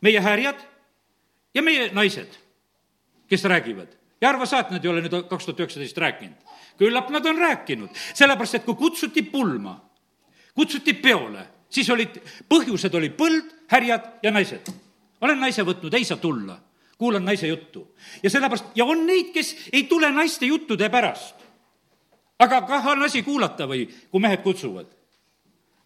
meie 0.01 0.21
härjad 0.23 0.63
ja 1.53 1.63
meie 1.65 1.89
naised, 1.93 2.39
kes 3.29 3.45
räägivad. 3.45 3.93
ja 4.21 4.29
arva 4.29 4.45
sa, 4.49 4.59
et 4.59 4.71
nad 4.73 4.83
ei 4.83 4.91
ole 4.91 5.05
nüüd 5.05 5.15
kaks 5.29 5.45
tuhat 5.45 5.61
üheksateist 5.61 5.97
rääkinud. 5.97 6.57
küllap 6.79 7.09
nad 7.13 7.25
on 7.25 7.37
rääkinud, 7.37 7.89
sellepärast 8.13 8.59
et 8.59 8.65
kui 8.65 8.75
kutsuti 8.75 9.21
pulma, 9.21 9.77
kutsuti 10.55 10.93
peole, 10.93 11.45
siis 11.69 11.89
olid, 11.89 12.17
põhjused 12.49 12.95
olid 12.95 13.13
põld, 13.13 13.53
härjad 13.69 14.25
ja 14.25 14.31
naised. 14.31 14.73
olen 15.21 15.39
naise 15.39 15.61
võtnud, 15.61 15.93
ei 15.93 16.03
saa 16.03 16.17
tulla 16.17 16.57
kuulan 16.99 17.23
naise 17.25 17.47
juttu. 17.47 17.95
ja 18.23 18.29
sellepärast, 18.29 18.73
ja 18.75 18.85
on 18.85 19.05
neid, 19.05 19.29
kes 19.33 19.55
ei 19.71 19.83
tule 19.83 20.09
naiste 20.11 20.49
juttude 20.49 20.89
pärast 20.89 21.38
aga 22.39 22.61
kah 22.67 22.87
on 22.93 23.03
asi 23.03 23.23
kuulata 23.23 23.67
või, 23.67 23.85
kui 24.11 24.21
mehed 24.21 24.41
kutsuvad 24.45 24.99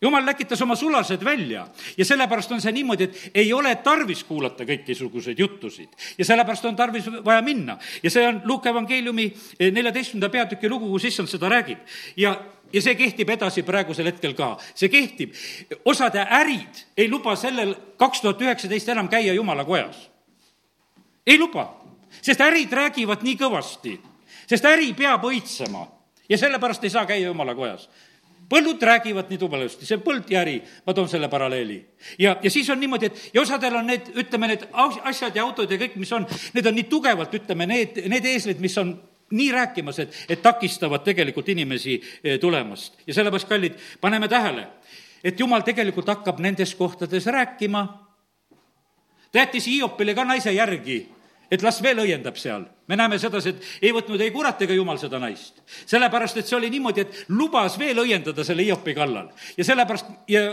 jumal 0.04 0.26
läkitas 0.26 0.62
oma 0.62 0.76
sulased 0.76 1.24
välja 1.24 1.68
ja 1.98 2.06
sellepärast 2.06 2.52
on 2.52 2.62
see 2.62 2.72
niimoodi, 2.76 3.04
et 3.04 3.38
ei 3.44 3.54
ole 3.54 3.72
tarvis 3.86 4.24
kuulata 4.28 4.66
kõikisuguseid 4.68 5.40
juttusid 5.40 5.96
ja 6.18 6.26
sellepärast 6.28 6.66
on 6.68 6.76
tarvis 6.76 7.08
vaja 7.26 7.42
minna. 7.42 7.78
ja 8.04 8.12
see 8.12 8.28
on 8.28 8.42
Luuke 8.46 8.70
evangeeliumi 8.70 9.30
eh, 9.60 9.72
neljateistkümnenda 9.72 10.30
peatüki 10.30 10.70
lugu, 10.70 10.90
kus 10.92 11.08
issand 11.08 11.32
seda 11.32 11.50
räägib. 11.50 11.80
ja, 12.18 12.36
ja 12.74 12.82
see 12.82 12.96
kehtib 13.00 13.30
edasi 13.30 13.64
praegusel 13.64 14.12
hetkel 14.12 14.36
ka, 14.36 14.58
see 14.76 14.90
kehtib. 14.90 15.34
osade 15.86 16.28
ärid 16.42 16.84
ei 16.98 17.10
luba 17.10 17.36
sellel 17.36 17.76
kaks 17.98 18.22
tuhat 18.22 18.42
üheksateist 18.42 18.90
enam 18.90 19.08
käia 19.08 19.34
jumala 19.34 19.64
kojas. 19.66 20.10
ei 21.28 21.40
luba, 21.40 21.70
sest 22.22 22.42
ärid 22.42 22.72
räägivad 22.72 23.24
nii 23.24 23.40
kõvasti, 23.40 23.98
sest 24.48 24.66
äri 24.66 24.94
peab 24.94 25.24
õitsema 25.32 25.88
ja 26.30 26.38
sellepärast 26.38 26.84
ei 26.84 26.90
saa 26.90 27.06
käia 27.06 27.28
jumala 27.28 27.56
kojas 27.56 27.90
põllud 28.50 28.82
räägivad 28.82 29.32
nii 29.32 29.40
tubelusti, 29.42 29.88
see 29.88 30.00
põld 30.04 30.30
ja 30.32 30.44
äri, 30.44 30.58
ma 30.86 30.94
toon 30.94 31.10
selle 31.10 31.30
paralleeli. 31.32 31.80
ja, 32.20 32.36
ja 32.44 32.52
siis 32.52 32.70
on 32.70 32.80
niimoodi, 32.80 33.10
et 33.10 33.30
ja 33.34 33.42
osadel 33.42 33.76
on 33.80 33.88
need, 33.88 34.12
ütleme, 34.20 34.52
need 34.52 34.68
asjad 35.04 35.36
ja 35.36 35.46
autod 35.46 35.72
ja 35.72 35.80
kõik, 35.80 35.96
mis 36.02 36.12
on, 36.14 36.28
need 36.54 36.68
on 36.70 36.78
nii 36.78 36.90
tugevalt, 36.92 37.34
ütleme, 37.34 37.68
need, 37.70 38.04
need 38.12 38.28
eeslid, 38.34 38.62
mis 38.64 38.78
on 38.78 38.94
nii 39.34 39.50
rääkimas, 39.52 40.00
et, 40.04 40.20
et 40.30 40.42
takistavad 40.42 41.02
tegelikult 41.06 41.50
inimesi 41.50 41.98
eh, 41.98 42.38
tulemast. 42.40 43.00
ja 43.08 43.14
sellepärast, 43.14 43.50
kallid, 43.50 43.80
paneme 44.02 44.30
tähele, 44.30 44.68
et 45.24 45.40
jumal 45.40 45.66
tegelikult 45.66 46.12
hakkab 46.12 46.40
nendes 46.44 46.76
kohtades 46.76 47.26
rääkima. 47.26 47.88
ta 49.32 49.40
jättis 49.40 49.68
Hiopile 49.68 50.14
ka 50.14 50.26
naise 50.26 50.52
järgi 50.52 51.08
et 51.52 51.64
las 51.64 51.82
veel 51.84 52.04
õiendab 52.04 52.38
seal. 52.40 52.66
me 52.88 52.96
näeme 53.00 53.20
sedasi, 53.20 53.50
et 53.50 53.88
ei 53.88 53.92
võtnud 53.96 54.22
ei 54.22 54.32
kurat 54.32 54.62
ega 54.62 54.74
jumal 54.74 55.00
seda 55.00 55.20
naist. 55.20 55.64
sellepärast, 55.86 56.38
et 56.38 56.48
see 56.48 56.58
oli 56.58 56.70
niimoodi, 56.70 57.02
et 57.02 57.26
lubas 57.30 57.78
veel 57.80 57.98
õiendada 58.06 58.44
selle 58.44 58.64
Hiopi 58.64 58.94
kallal 58.94 59.30
ja 59.58 59.64
sellepärast 59.64 60.10
ja, 60.28 60.48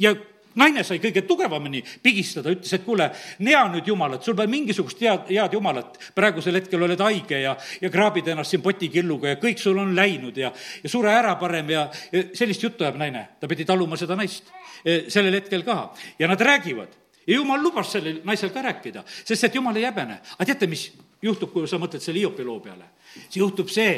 ja 0.00 0.14
naine 0.58 0.84
sai 0.84 1.00
kõige 1.02 1.24
tugevamini 1.26 1.82
pigistada, 2.02 2.52
ütles, 2.52 2.72
et 2.76 2.84
kuule, 2.84 3.08
nea 3.44 3.62
nüüd 3.72 3.88
Jumalat, 3.88 4.24
sul 4.24 4.36
pole 4.38 4.50
mingisugust 4.52 5.00
head, 5.02 5.28
head 5.30 5.56
Jumalat. 5.56 5.98
praegusel 6.14 6.58
hetkel 6.60 6.82
oled 6.82 7.00
haige 7.00 7.40
ja, 7.42 7.56
ja 7.80 7.90
kraabid 7.90 8.28
ennast 8.32 8.54
siin 8.54 8.64
potikilluga 8.64 9.34
ja 9.34 9.40
kõik 9.42 9.60
sul 9.62 9.78
on 9.80 9.94
läinud 9.96 10.36
ja, 10.36 10.52
ja 10.82 10.92
sure 10.92 11.12
ära 11.12 11.34
parem 11.40 11.70
ja, 11.72 11.86
ja 12.12 12.24
sellist 12.36 12.62
juttu 12.62 12.84
ajab 12.84 13.00
naine. 13.00 13.28
ta 13.40 13.48
pidi 13.48 13.64
taluma 13.68 13.96
seda 13.96 14.16
naist 14.18 14.52
eh, 14.84 15.08
sellel 15.08 15.40
hetkel 15.40 15.64
ka 15.66 15.78
ja 16.18 16.28
nad 16.28 16.40
räägivad 16.40 17.01
ja 17.26 17.34
jumal 17.34 17.62
lubas 17.62 17.92
sellel 17.92 18.20
naisel 18.24 18.50
ka 18.50 18.62
rääkida, 18.62 19.04
sest 19.24 19.44
et 19.44 19.54
jumal 19.54 19.76
ei 19.76 19.86
häbene. 19.86 20.20
aga 20.38 20.44
teate, 20.44 20.66
mis 20.66 20.90
juhtub, 21.22 21.52
kui 21.52 21.68
sa 21.68 21.78
mõtled 21.78 22.02
selle 22.02 22.22
Hiopi 22.22 22.44
loo 22.44 22.60
peale? 22.60 22.90
see 23.12 23.42
juhtub 23.42 23.68
see, 23.68 23.96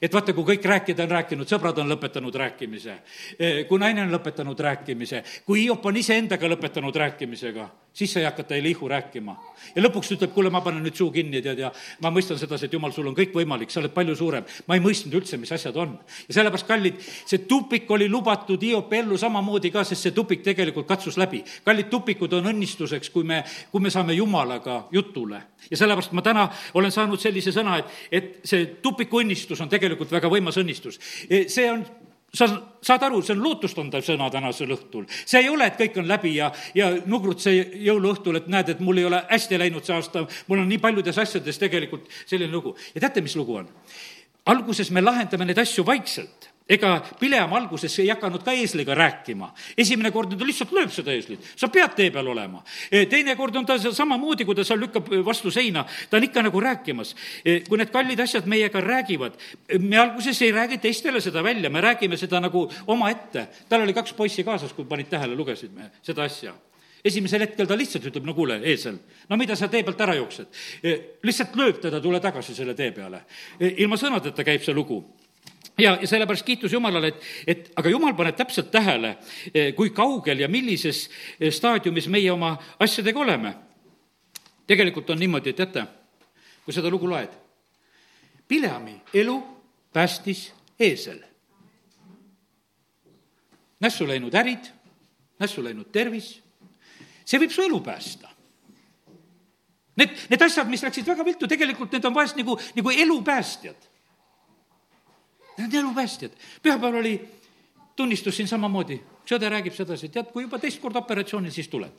et 0.00 0.12
vaata, 0.12 0.32
kui 0.32 0.44
kõik 0.54 0.64
rääkida 0.64 1.04
on 1.04 1.10
rääkinud, 1.12 1.48
sõbrad 1.48 1.76
on 1.82 1.90
lõpetanud 1.92 2.34
rääkimise, 2.40 2.94
kui 3.68 3.80
naine 3.82 4.06
on 4.06 4.14
lõpetanud 4.14 4.60
rääkimise, 4.64 5.22
kui 5.44 5.66
Hiop 5.66 5.84
on 5.86 5.98
iseendaga 6.00 6.48
lõpetanud 6.48 6.96
rääkimisega, 6.96 7.68
siis 7.96 8.12
sai 8.12 8.24
hakata 8.24 8.54
Elihu 8.54 8.88
rääkima. 8.88 9.36
ja 9.74 9.82
lõpuks 9.82 10.10
ütleb, 10.12 10.32
kuule, 10.34 10.50
ma 10.52 10.60
panen 10.60 10.82
nüüd 10.84 10.96
suu 10.98 11.08
kinni, 11.12 11.40
tead, 11.42 11.58
ja 11.64 11.70
ma 12.04 12.10
mõistan 12.12 12.36
sedasi, 12.38 12.68
et 12.68 12.74
jumal, 12.76 12.92
sul 12.92 13.08
on 13.08 13.16
kõik 13.16 13.32
võimalik, 13.34 13.72
sa 13.72 13.80
oled 13.80 13.94
palju 13.94 14.16
suurem. 14.16 14.44
ma 14.66 14.76
ei 14.76 14.82
mõistnud 14.84 15.16
üldse, 15.16 15.38
mis 15.40 15.52
asjad 15.52 15.76
on. 15.80 15.96
ja 16.28 16.36
sellepärast, 16.36 16.66
kallid, 16.68 17.00
see 17.00 17.46
tupik 17.48 17.90
oli 17.90 18.08
lubatud 18.08 18.62
Hiopi 18.62 19.00
ellu 19.00 19.16
samamoodi 19.18 19.70
ka, 19.72 19.84
sest 19.84 20.02
see 20.02 20.12
tupik 20.12 20.44
tegelikult 20.44 20.86
katsus 20.86 21.16
läbi. 21.16 21.42
kallid 21.64 21.88
tupikud 21.90 22.32
on 22.32 22.52
õnnistuseks, 22.52 23.10
kui 23.12 23.24
me, 23.24 23.42
kui 23.72 23.80
me 23.80 23.90
saame 23.90 24.12
Jumalaga 24.12 24.84
jutule. 24.92 25.42
ja 25.70 25.76
sellepärast 25.76 26.12
ma 26.12 26.22
täna 26.22 26.48
olen 26.74 26.92
saanud 26.92 27.20
sellise 27.20 27.52
sõna, 27.52 27.78
et, 27.78 27.86
et 28.10 28.40
see 28.44 28.66
tupiku 28.82 29.22
õnnistus 29.24 29.60
on 29.60 29.72
tegelikult 29.72 30.12
väga 30.12 30.28
võimas 30.28 30.60
õnnistus. 30.60 31.00
see 31.48 31.70
on 31.70 31.86
sa 32.36 32.48
saad 32.84 33.06
aru, 33.08 33.22
see 33.24 33.34
on 33.34 33.42
lootustandev 33.44 34.04
sõna 34.06 34.28
tänasel 34.32 34.74
õhtul. 34.76 35.06
see 35.24 35.42
ei 35.42 35.48
ole, 35.50 35.70
et 35.70 35.78
kõik 35.80 36.00
on 36.02 36.08
läbi 36.08 36.34
ja, 36.36 36.50
ja 36.74 36.90
nugrud 37.06 37.40
see 37.42 37.62
jõuluõhtul, 37.86 38.40
et 38.40 38.50
näed, 38.52 38.74
et 38.74 38.82
mul 38.84 39.00
ei 39.00 39.08
ole 39.08 39.22
hästi 39.30 39.58
läinud 39.58 39.86
see 39.86 39.96
aasta, 39.96 40.26
mul 40.46 40.62
on 40.62 40.68
nii 40.70 40.82
paljudes 40.82 41.18
asjades 41.18 41.58
tegelikult 41.58 42.10
selline 42.26 42.52
lugu. 42.52 42.76
ja 42.94 43.06
teate, 43.06 43.24
mis 43.24 43.36
lugu 43.36 43.62
on? 43.62 43.72
alguses 44.46 44.92
me 44.94 45.02
lahendame 45.02 45.48
neid 45.48 45.58
asju 45.58 45.84
vaikselt 45.86 46.50
ega 46.68 46.98
Pileam 47.20 47.52
alguses 47.54 47.94
ei 48.02 48.08
hakanud 48.10 48.42
ka 48.44 48.52
eesliga 48.52 48.94
rääkima. 48.94 49.52
esimene 49.78 50.10
kord 50.10 50.34
ta 50.38 50.46
lihtsalt 50.46 50.72
lööb 50.74 50.90
seda 50.90 51.12
eeslit, 51.14 51.40
sa 51.56 51.68
pead 51.68 51.94
tee 51.94 52.10
peal 52.10 52.26
olema. 52.26 52.62
E, 52.90 53.06
teine 53.06 53.36
kord 53.36 53.56
on 53.56 53.66
ta 53.66 53.78
samamoodi, 53.78 54.44
kui 54.44 54.54
ta 54.54 54.64
seal 54.64 54.80
lükkab 54.80 55.08
vastu 55.24 55.50
seina, 55.50 55.86
ta 56.10 56.16
on 56.16 56.26
ikka 56.26 56.42
nagu 56.42 56.60
rääkimas. 56.60 57.14
E, 57.44 57.60
kui 57.68 57.78
need 57.78 57.92
kallid 57.94 58.20
asjad 58.20 58.46
meiega 58.50 58.80
räägivad, 58.82 59.38
me 59.78 59.98
alguses 59.98 60.42
ei 60.42 60.52
räägi 60.52 60.78
teistele 60.82 61.20
seda 61.20 61.42
välja, 61.42 61.70
me 61.70 61.80
räägime 61.80 62.16
seda 62.16 62.40
nagu 62.40 62.68
omaette. 62.86 63.46
tal 63.68 63.82
oli 63.82 63.94
kaks 63.94 64.12
poissi 64.12 64.44
kaasas, 64.44 64.72
kui 64.72 64.84
panid 64.84 65.08
tähele, 65.08 65.36
lugesid 65.36 65.70
me 65.74 65.90
seda 66.02 66.24
asja 66.26 66.54
esimesel 67.06 67.44
hetkel 67.44 67.68
ta 67.70 67.76
lihtsalt 67.78 68.08
ütleb, 68.08 68.24
no 68.26 68.34
kuule, 68.34 68.56
eesel, 68.66 68.96
no 69.30 69.36
mida 69.38 69.54
sa 69.54 69.68
tee 69.70 69.84
pealt 69.86 70.00
ära 70.02 70.16
jooksed? 70.18 70.48
E, 70.82 70.94
lihtsalt 71.22 71.54
lööb 71.54 71.78
teda, 71.78 72.00
tule 72.02 72.18
tagasi 72.20 72.54
selle 72.56 72.74
tee 72.74 72.90
peale. 72.90 73.20
ilma 73.60 73.94
sõnadeta 74.00 74.42
käib 74.42 74.64
see 74.64 74.74
lugu 74.74 74.98
ja, 75.78 75.98
ja 76.00 76.08
sellepärast 76.08 76.46
kiitus 76.46 76.72
Jumalale, 76.72 77.08
et, 77.08 77.22
et 77.46 77.70
aga 77.76 77.90
Jumal 77.90 78.14
paneb 78.16 78.36
täpselt 78.36 78.70
tähele, 78.72 79.16
eh, 79.52 79.72
kui 79.76 79.90
kaugel 79.94 80.40
ja 80.40 80.48
millises 80.48 81.06
eh, 81.40 81.52
staadiumis 81.52 82.08
meie 82.12 82.30
oma 82.32 82.56
asjadega 82.80 83.20
oleme. 83.20 83.54
tegelikult 84.66 85.10
on 85.10 85.18
niimoodi, 85.18 85.50
et 85.50 85.56
teate, 85.56 85.84
kui 86.64 86.74
seda 86.74 86.90
lugu 86.90 87.08
loed, 87.08 87.30
Pileami 88.48 89.00
elu 89.14 89.36
päästis 89.92 90.52
eesel. 90.78 91.20
nässu 93.80 94.06
läinud 94.08 94.34
ärid, 94.34 94.70
nässu 95.38 95.64
läinud 95.64 95.92
tervis, 95.92 96.40
see 97.24 97.38
võib 97.38 97.52
su 97.52 97.62
elu 97.62 97.80
päästa. 97.80 98.28
Need, 99.96 100.16
need 100.28 100.42
asjad, 100.42 100.68
mis 100.68 100.82
läksid 100.82 101.06
väga 101.06 101.24
viltu, 101.24 101.48
tegelikult 101.48 101.92
need 101.92 102.04
on 102.04 102.14
vahest 102.14 102.36
nagu, 102.36 102.58
nagu 102.76 102.90
elupäästjad 102.90 103.95
Need 105.58 105.74
elupäästjad. 105.74 106.32
pühapäeval 106.62 107.00
oli 107.00 107.28
tunnistus 107.96 108.36
siin 108.36 108.48
samamoodi, 108.48 108.98
üks 109.22 109.32
õde 109.36 109.48
räägib 109.50 109.74
sedasi, 109.74 110.10
tead, 110.12 110.28
kui 110.32 110.44
juba 110.44 110.58
teist 110.60 110.80
korda 110.82 111.00
operatsioonil, 111.00 111.52
siis 111.52 111.68
tuled 111.72 111.92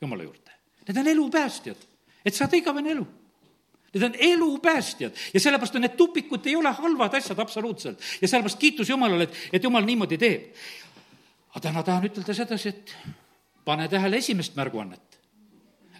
jumala 0.00 0.26
juurde. 0.26 0.52
Need 0.88 1.00
on 1.00 1.08
elupäästjad, 1.14 1.86
et 2.24 2.34
saada 2.34 2.56
igavene 2.56 2.92
elu. 2.92 3.06
Need 3.94 4.04
on 4.04 4.18
elupäästjad 4.18 5.16
ja 5.34 5.40
sellepärast 5.40 5.78
on 5.80 5.86
need 5.86 5.96
tupikud, 5.96 6.46
ei 6.46 6.56
ole 6.56 6.72
halvad 6.72 7.14
asjad 7.14 7.38
absoluutselt. 7.38 8.00
ja 8.20 8.28
sellepärast 8.28 8.58
kiitus 8.58 8.88
Jumalale, 8.88 9.24
et, 9.24 9.40
et 9.52 9.64
Jumal 9.64 9.84
niimoodi 9.84 10.18
teeb. 10.18 10.52
aga 11.50 11.60
täna 11.60 11.82
tahan 11.82 12.04
ütelda 12.04 12.34
sedasi, 12.34 12.68
et 12.68 12.96
pane 13.64 13.88
tähele 13.88 14.16
esimest 14.16 14.56
märguannet 14.56 15.07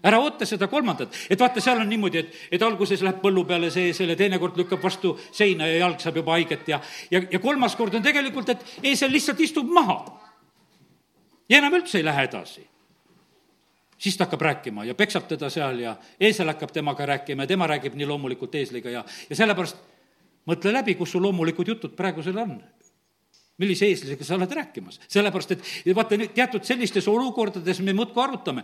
ära 0.02 0.20
oota 0.22 0.46
seda 0.46 0.68
kolmandat, 0.70 1.14
et 1.30 1.40
vaata, 1.40 1.62
seal 1.62 1.80
on 1.82 1.88
niimoodi, 1.90 2.22
et, 2.22 2.38
et 2.52 2.62
alguses 2.62 3.02
läheb 3.04 3.20
põllu 3.22 3.44
peale 3.48 3.70
see, 3.74 3.92
selle 3.96 4.16
teinekord 4.18 4.56
lükkab 4.60 4.82
vastu 4.82 5.14
seina 5.32 5.66
ja 5.68 5.82
jalg 5.82 6.00
saab 6.02 6.20
juba 6.20 6.36
haiget 6.36 6.70
ja, 6.70 6.80
ja, 7.10 7.22
ja 7.32 7.42
kolmas 7.42 7.76
kord 7.78 7.98
on 7.98 8.04
tegelikult, 8.04 8.54
et 8.54 8.64
eesel 8.92 9.12
lihtsalt 9.12 9.40
istub 9.44 9.70
maha. 9.74 10.00
ja 11.48 11.58
enam 11.58 11.78
üldse 11.80 11.98
ei 11.98 12.04
lähe 12.04 12.24
edasi. 12.28 12.66
siis 13.98 14.16
ta 14.16 14.24
hakkab 14.24 14.40
rääkima 14.40 14.84
ja 14.84 14.94
peksab 14.94 15.28
teda 15.28 15.50
seal 15.50 15.80
ja 15.80 15.96
eesel 16.20 16.48
hakkab 16.48 16.72
temaga 16.72 17.06
rääkima 17.06 17.42
ja 17.42 17.46
tema 17.46 17.66
räägib 17.66 17.94
nii 17.94 18.06
loomulikult 18.06 18.54
eesliga 18.54 18.90
ja, 18.90 19.04
ja 19.30 19.36
sellepärast 19.36 19.76
mõtle 20.46 20.72
läbi, 20.72 20.94
kus 20.94 21.12
sul 21.12 21.22
loomulikud 21.22 21.68
jutud 21.68 21.96
praegusel 21.96 22.38
on 22.38 22.60
millise 23.58 23.88
eeslisega 23.90 24.24
sa 24.24 24.36
oled 24.38 24.52
rääkimas, 24.54 25.00
sellepärast 25.10 25.56
et 25.56 25.64
vaata, 25.96 26.18
teatud 26.34 26.64
sellistes 26.64 27.08
olukordades 27.10 27.80
me 27.82 27.94
muudkui 27.96 28.22
arutame 28.22 28.62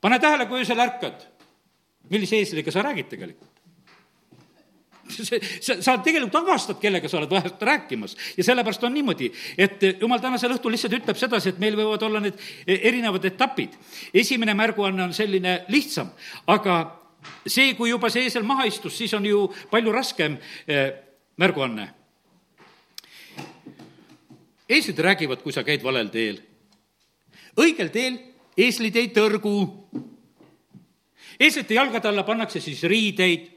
pane 0.00 0.18
tähele, 0.18 0.46
kui 0.48 0.60
öösel 0.62 0.80
ärkad, 0.80 1.24
millise 2.10 2.40
eesliga 2.40 2.72
sa 2.72 2.82
räägid 2.82 3.08
tegelikult. 3.10 3.48
see, 5.10 5.40
sa, 5.60 5.74
sa 5.82 5.96
tegelikult 5.98 6.36
avastad, 6.38 6.78
kellega 6.80 7.08
sa 7.10 7.18
oled 7.18 7.32
vahest 7.32 7.62
rääkimas 7.66 8.14
ja 8.36 8.44
sellepärast 8.46 8.84
on 8.86 8.94
niimoodi, 8.94 9.30
et 9.58 9.82
jumal 10.00 10.22
tänasel 10.22 10.54
õhtul 10.54 10.74
lihtsalt 10.74 10.94
ütleb 11.00 11.18
sedasi, 11.18 11.50
et 11.50 11.58
meil 11.62 11.76
võivad 11.78 12.04
olla 12.06 12.22
need 12.22 12.38
erinevad 12.66 13.24
etapid. 13.26 13.74
esimene 14.14 14.54
märguanne 14.54 15.08
on 15.08 15.14
selline 15.14 15.64
lihtsam, 15.68 16.12
aga 16.46 16.80
see, 17.46 17.74
kui 17.74 17.90
juba 17.90 18.10
see 18.10 18.26
eesel 18.28 18.46
maha 18.46 18.68
istus, 18.70 18.96
siis 18.96 19.14
on 19.14 19.26
ju 19.26 19.46
palju 19.70 19.92
raskem 19.92 20.38
eh, 20.66 20.92
märguanne. 21.36 21.90
eeslid 24.70 24.98
räägivad, 24.98 25.42
kui 25.42 25.52
sa 25.52 25.66
käid 25.66 25.82
valel 25.82 26.08
teel. 26.08 26.40
õigel 27.58 27.90
teel 27.90 28.29
eeslid 28.66 28.96
ei 28.96 29.08
tõrgu. 29.14 29.54
eeslite 31.40 31.74
jalgade 31.74 32.08
alla 32.08 32.22
pannakse 32.22 32.60
siis 32.60 32.82
riideid. 32.82 33.48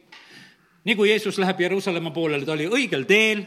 Nii 0.84 0.96
kui 0.96 1.10
Jeesus 1.10 1.38
läheb 1.40 1.60
Jeruusalemma 1.60 2.12
poolele, 2.12 2.46
ta 2.46 2.56
oli 2.56 2.68
õigel 2.68 3.06
teel, 3.08 3.44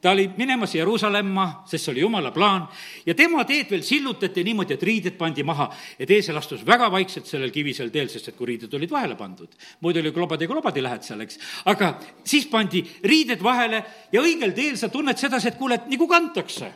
ta 0.00 0.10
oli 0.14 0.30
minemas 0.36 0.74
Jeruusalemma, 0.74 1.62
sest 1.68 1.84
see 1.84 1.92
oli 1.92 2.00
jumala 2.00 2.30
plaan, 2.32 2.64
ja 3.06 3.14
tema 3.14 3.44
teed 3.44 3.68
veel 3.70 3.82
sillutati 3.84 4.44
niimoodi, 4.44 4.78
et 4.78 4.86
riided 4.88 5.16
pandi 5.20 5.44
maha, 5.44 5.66
et 6.00 6.10
eesel 6.10 6.36
astus 6.40 6.64
väga 6.66 6.88
vaikselt 6.92 7.28
sellel 7.28 7.52
kivisel 7.52 7.92
teel, 7.92 8.08
sest 8.08 8.32
et 8.32 8.36
kui 8.36 8.48
riided 8.48 8.72
olid 8.76 8.92
vahele 8.92 9.16
pandud, 9.16 9.52
muidu 9.84 10.00
oli 10.00 10.12
klobadi 10.16 10.48
klobadi 10.48 10.84
lähed 10.84 11.04
seal, 11.04 11.20
eks, 11.20 11.36
aga 11.68 11.92
siis 12.24 12.48
pandi 12.48 12.80
riided 13.04 13.44
vahele 13.44 13.82
ja 14.12 14.24
õigel 14.24 14.56
teel 14.56 14.80
sa 14.80 14.88
tunned 14.88 15.20
sedasi, 15.20 15.52
et 15.52 15.60
kuule, 15.60 15.76
et 15.76 15.92
nagu 15.92 16.08
kantakse. 16.08 16.72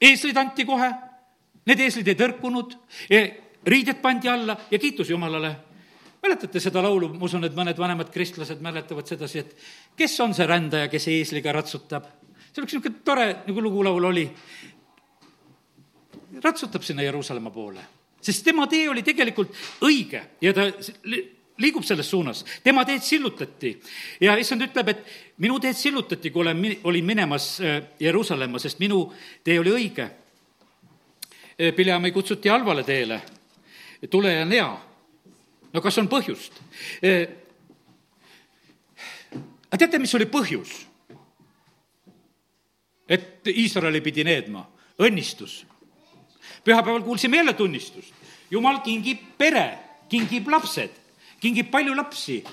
eeslid 0.00 0.36
anti 0.36 0.64
kohe, 0.64 0.88
need 1.68 1.80
eeslid 1.84 2.08
ei 2.08 2.18
tõrkunud, 2.18 2.76
riided 3.68 4.00
pandi 4.02 4.30
alla 4.32 4.56
ja 4.70 4.78
kiitus 4.80 5.10
Jumalale 5.10 5.54
mäletate 6.22 6.60
seda 6.60 6.82
laulu, 6.82 7.12
ma 7.14 7.26
usun, 7.28 7.46
et 7.46 7.54
mõned 7.56 7.78
vanemad 7.78 8.10
kristlased 8.12 8.62
mäletavad 8.64 9.06
sedasi, 9.06 9.44
et 9.44 9.54
kes 9.98 10.16
on 10.24 10.34
see 10.34 10.46
rändaja, 10.48 10.90
kes 10.90 11.08
eesliga 11.12 11.54
ratsutab? 11.54 12.08
see 12.48 12.62
oleks 12.62 12.74
niisugune 12.74 13.04
tore, 13.04 13.26
nagu 13.46 13.62
lugulaul 13.62 14.04
oli. 14.08 14.24
ratsutab 16.42 16.82
sinna 16.82 17.02
Jeruusalemma 17.02 17.50
poole, 17.50 17.82
sest 18.20 18.44
tema 18.44 18.66
tee 18.66 18.88
oli 18.88 19.02
tegelikult 19.02 19.54
õige 19.86 20.22
ja 20.40 20.52
ta 20.54 20.68
liigub 21.58 21.84
selles 21.84 22.10
suunas, 22.10 22.44
tema 22.62 22.84
teed 22.84 23.02
sillutati. 23.02 23.72
ja 24.20 24.36
issand 24.38 24.62
ütleb, 24.62 24.88
et 24.88 25.04
minu 25.38 25.58
teed 25.60 25.76
sillutati, 25.76 26.30
kui 26.30 26.42
olen, 26.42 26.64
olin 26.84 27.04
minemas 27.04 27.60
äh, 27.60 27.82
Jeruusalemma, 28.00 28.58
sest 28.58 28.78
minu 28.78 29.12
tee 29.44 29.58
oli 29.60 29.74
õige. 29.74 30.10
Äh, 31.58 31.74
Pileami 31.74 32.12
kutsuti 32.12 32.48
halvale 32.48 32.84
teele, 32.84 33.22
tule 34.10 34.32
ja 34.32 34.44
nea 34.44 34.68
no 35.72 35.80
kas 35.82 35.98
on 35.98 36.08
põhjust? 36.10 36.52
aga 39.68 39.80
teate, 39.80 39.98
mis 39.98 40.14
oli 40.14 40.28
põhjus? 40.30 40.70
et 43.08 43.48
Iisraeli 43.48 44.00
pidi 44.04 44.24
needma, 44.24 44.62
õnnistus. 45.02 45.64
pühapäeval 46.64 47.02
kuulsime 47.02 47.36
jälle 47.36 47.52
tunnistust. 47.58 48.14
jumal 48.50 48.78
kingib 48.86 49.18
pere, 49.38 49.78
kingib 50.08 50.48
lapsed, 50.48 50.90
kingib 51.40 51.70
palju 51.70 51.96
lapsi. 51.96 52.44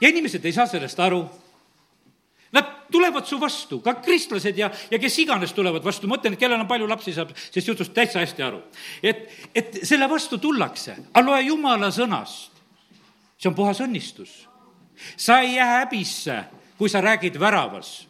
ja 0.00 0.08
inimesed 0.08 0.44
ei 0.44 0.52
saa 0.52 0.66
sellest 0.66 1.00
aru 1.00 1.26
Nad 2.52 2.68
tulevad 2.92 3.26
su 3.26 3.38
vastu, 3.40 3.80
ka 3.80 3.94
kristlased 4.04 4.58
ja, 4.58 4.68
ja 4.90 4.98
kes 5.00 5.18
iganes 5.22 5.54
tulevad 5.56 5.84
vastu, 5.84 6.08
ma 6.08 6.18
ütlen, 6.18 6.36
et 6.36 6.40
kellel 6.40 6.60
on 6.60 6.68
palju 6.68 6.88
lapsi, 6.90 7.14
saab 7.16 7.32
sellest 7.38 7.72
jutust 7.72 7.94
täitsa 7.96 8.20
hästi 8.20 8.44
aru. 8.44 8.60
et, 9.02 9.24
et 9.54 9.78
selle 9.88 10.08
vastu 10.10 10.38
tullakse, 10.38 10.96
aga 11.12 11.24
loe 11.24 11.42
jumala 11.46 11.88
sõnast. 11.94 12.60
see 13.38 13.48
on 13.48 13.56
puhas 13.56 13.80
õnnistus. 13.80 14.46
sa 15.16 15.40
ei 15.40 15.54
jää 15.54 15.78
häbisse, 15.78 16.44
kui 16.78 16.88
sa 16.88 17.00
räägid 17.00 17.40
väravas 17.40 18.02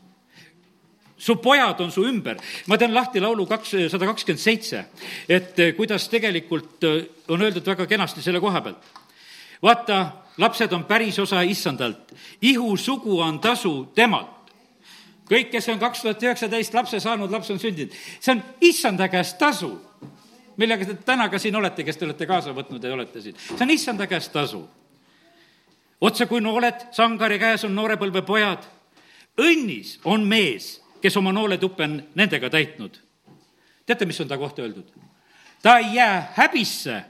su 1.23 1.37
pojad 1.37 1.81
on 1.81 1.93
su 1.93 2.03
ümber. 2.03 2.37
ma 2.67 2.79
teen 2.79 2.95
lahti 2.95 3.21
laulu 3.21 3.47
kaks, 3.47 3.77
sada 3.91 4.07
kakskümmend 4.07 4.43
seitse, 4.43 4.85
et 5.29 5.55
kuidas 5.77 6.09
tegelikult 6.11 6.83
on 7.29 7.43
öeldud 7.43 7.67
väga 7.67 7.87
kenasti 7.87 8.23
selle 8.23 8.41
koha 8.41 8.61
pealt. 8.61 8.91
vaata, 9.63 10.22
lapsed 10.37 10.73
on 10.73 10.85
päris 10.85 11.19
osa 11.19 11.41
issandalt, 11.41 12.15
ihusugu 12.43 13.21
on 13.21 13.41
tasu 13.41 13.93
temalt. 13.95 14.43
kõik, 15.33 15.49
kes 15.49 15.69
on 15.73 15.79
kaks 15.79 16.03
tuhat 16.03 16.23
üheksateist 16.23 16.75
lapse 16.75 16.99
saanud, 17.01 17.31
laps 17.31 17.51
on 17.51 17.61
sündinud, 17.61 17.95
see 18.21 18.35
on 18.35 18.43
issanda 18.61 19.09
käest 19.09 19.39
tasu. 19.39 19.81
millega 20.57 20.85
te 20.85 20.95
täna 20.95 21.29
ka 21.29 21.39
siin 21.39 21.57
olete, 21.57 21.85
kes 21.85 21.97
te 21.97 22.05
olete 22.05 22.27
kaasa 22.27 22.53
võtnud 22.53 22.85
ja 22.85 22.95
olete 22.95 23.21
siin, 23.21 23.37
see 23.37 23.63
on 23.65 23.71
issanda 23.71 24.07
käest 24.07 24.33
tasu. 24.33 24.69
otse 26.01 26.27
kui 26.27 26.41
nooled, 26.41 26.89
sangari 26.93 27.39
käes 27.39 27.65
on 27.65 27.75
noorepõlve 27.75 28.23
pojad. 28.23 28.65
õnnis 29.39 29.99
on 30.05 30.27
mees, 30.27 30.83
kes 31.01 31.17
oma 31.17 31.33
nooletuppe 31.33 31.85
on 31.85 32.03
nendega 32.15 32.51
täitnud. 32.51 32.99
teate, 33.87 34.07
mis 34.07 34.21
on 34.21 34.29
ta 34.29 34.39
kohta 34.39 34.63
öeldud? 34.63 34.89
ta 35.63 35.79
ei 35.79 35.95
jää 35.95 36.33
häbisse, 36.35 37.03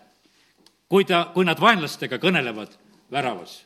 kui 0.89 1.05
ta, 1.05 1.31
kui 1.35 1.45
nad 1.45 1.61
vaenlastega 1.61 2.19
kõnelevad 2.19 2.82
väravas 3.13 3.61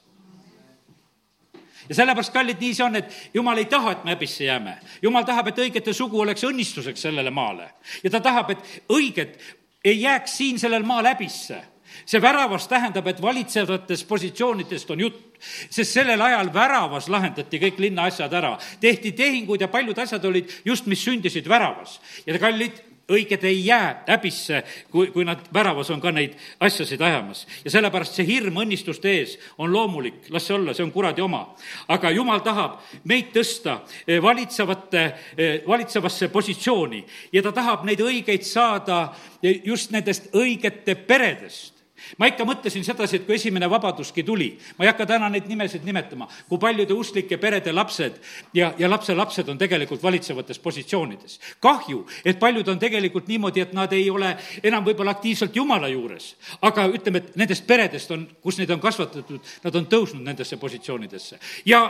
ja 1.88 1.94
sellepärast, 1.94 2.32
kallid, 2.35 2.59
nii 2.61 2.74
see 2.74 2.85
on, 2.87 2.98
et 2.98 3.14
jumal 3.35 3.59
ei 3.61 3.68
taha, 3.70 3.92
et 3.94 4.04
me 4.04 4.14
häbisse 4.14 4.44
jääme. 4.44 4.76
jumal 5.02 5.24
tahab, 5.24 5.52
et 5.52 5.62
õigete 5.66 5.94
sugu 5.94 6.20
oleks 6.20 6.44
õnnistuseks 6.44 7.06
sellele 7.09 7.30
maale. 7.30 7.70
ja 8.02 8.11
ta 8.11 8.20
tahab, 8.20 8.50
et 8.50 8.82
õiged 8.92 9.38
ei 9.85 10.00
jääks 10.00 10.37
siin 10.37 10.59
sellel 10.59 10.82
maal 10.82 11.06
häbisse. 11.06 11.62
see 12.06 12.22
väravas 12.22 12.68
tähendab, 12.68 13.06
et 13.06 13.22
valitsevatest 13.22 14.09
positsioonidest 14.09 14.90
on 14.90 15.00
jutt, 15.00 15.38
sest 15.70 15.92
sellel 15.92 16.20
ajal 16.20 16.52
väravas 16.54 17.09
lahendati 17.09 17.59
kõik 17.59 17.78
linna 17.78 18.11
asjad 18.11 18.32
ära. 18.32 18.59
tehti 18.80 19.12
tehingud 19.12 19.61
ja 19.61 19.68
paljud 19.68 19.98
asjad 19.98 20.24
olid 20.24 20.50
just, 20.64 20.87
mis 20.87 21.04
sündisid 21.04 21.48
väravas. 21.48 22.00
ja 22.26 22.38
kallid, 22.38 22.82
õiged 23.12 23.45
ei 23.47 23.61
jää 23.66 24.03
häbisse, 24.09 24.62
kui, 24.90 25.11
kui 25.14 25.25
nad 25.25 25.45
väravas 25.55 25.90
on 25.95 26.01
ka 26.03 26.11
neid 26.12 26.35
asjasid 26.61 27.01
ajamas. 27.01 27.47
ja 27.64 27.71
sellepärast 27.71 28.19
see 28.19 28.27
hirm 28.27 28.59
õnnistuste 28.62 29.12
ees 29.12 29.37
on 29.59 29.73
loomulik, 29.73 30.27
las 30.31 30.47
see 30.47 30.57
olla, 30.57 30.75
see 30.75 30.85
on 30.85 30.92
kuradi 30.92 31.23
oma. 31.23 31.45
aga 31.88 32.11
jumal 32.11 32.42
tahab 32.42 32.81
meid 33.05 33.31
tõsta 33.35 33.81
eh, 34.07 34.23
valitsevate, 34.23 35.05
eh, 35.37 35.62
valitsevasse 35.69 36.29
positsiooni 36.29 37.05
ja 37.33 37.42
ta 37.42 37.53
tahab 37.53 37.85
neid 37.87 38.03
õigeid 38.03 38.42
saada 38.42 39.14
eh, 39.42 39.62
just 39.64 39.95
nendest 39.95 40.35
õigete 40.35 40.95
peredest 41.07 41.75
ma 42.19 42.29
ikka 42.31 42.45
mõtlesin 42.49 42.85
sedasi, 42.87 43.21
et 43.21 43.27
kui 43.27 43.37
esimene 43.37 43.69
vabaduski 43.71 44.25
tuli, 44.27 44.51
ma 44.79 44.85
ei 44.85 44.90
hakka 44.90 45.07
täna 45.07 45.29
neid 45.33 45.49
nimesid 45.51 45.85
nimetama, 45.87 46.29
kui 46.49 46.61
paljude 46.62 46.95
usklike 46.95 47.38
perede 47.42 47.73
lapsed 47.73 48.21
ja, 48.55 48.73
ja 48.79 48.90
lapselapsed 48.90 49.49
on 49.49 49.59
tegelikult 49.59 50.03
valitsevates 50.03 50.59
positsioonides. 50.59 51.40
kahju, 51.61 52.05
et 52.25 52.38
paljud 52.38 52.69
on 52.69 52.79
tegelikult 52.79 53.29
niimoodi, 53.29 53.61
et 53.61 53.73
nad 53.73 53.92
ei 53.92 54.11
ole 54.11 54.37
enam 54.62 54.85
võib-olla 54.85 55.16
aktiivselt 55.16 55.57
Jumala 55.57 55.88
juures, 55.88 56.35
aga 56.62 56.87
ütleme, 56.88 57.19
et 57.19 57.37
nendest 57.37 57.66
peredest 57.66 58.11
on, 58.11 58.27
kus 58.42 58.59
neid 58.59 58.71
on 58.71 58.81
kasvatatud, 58.81 59.40
nad 59.64 59.75
on 59.75 59.87
tõusnud 59.87 60.23
nendesse 60.23 60.57
positsioonidesse 60.57 61.38
ja, 61.66 61.83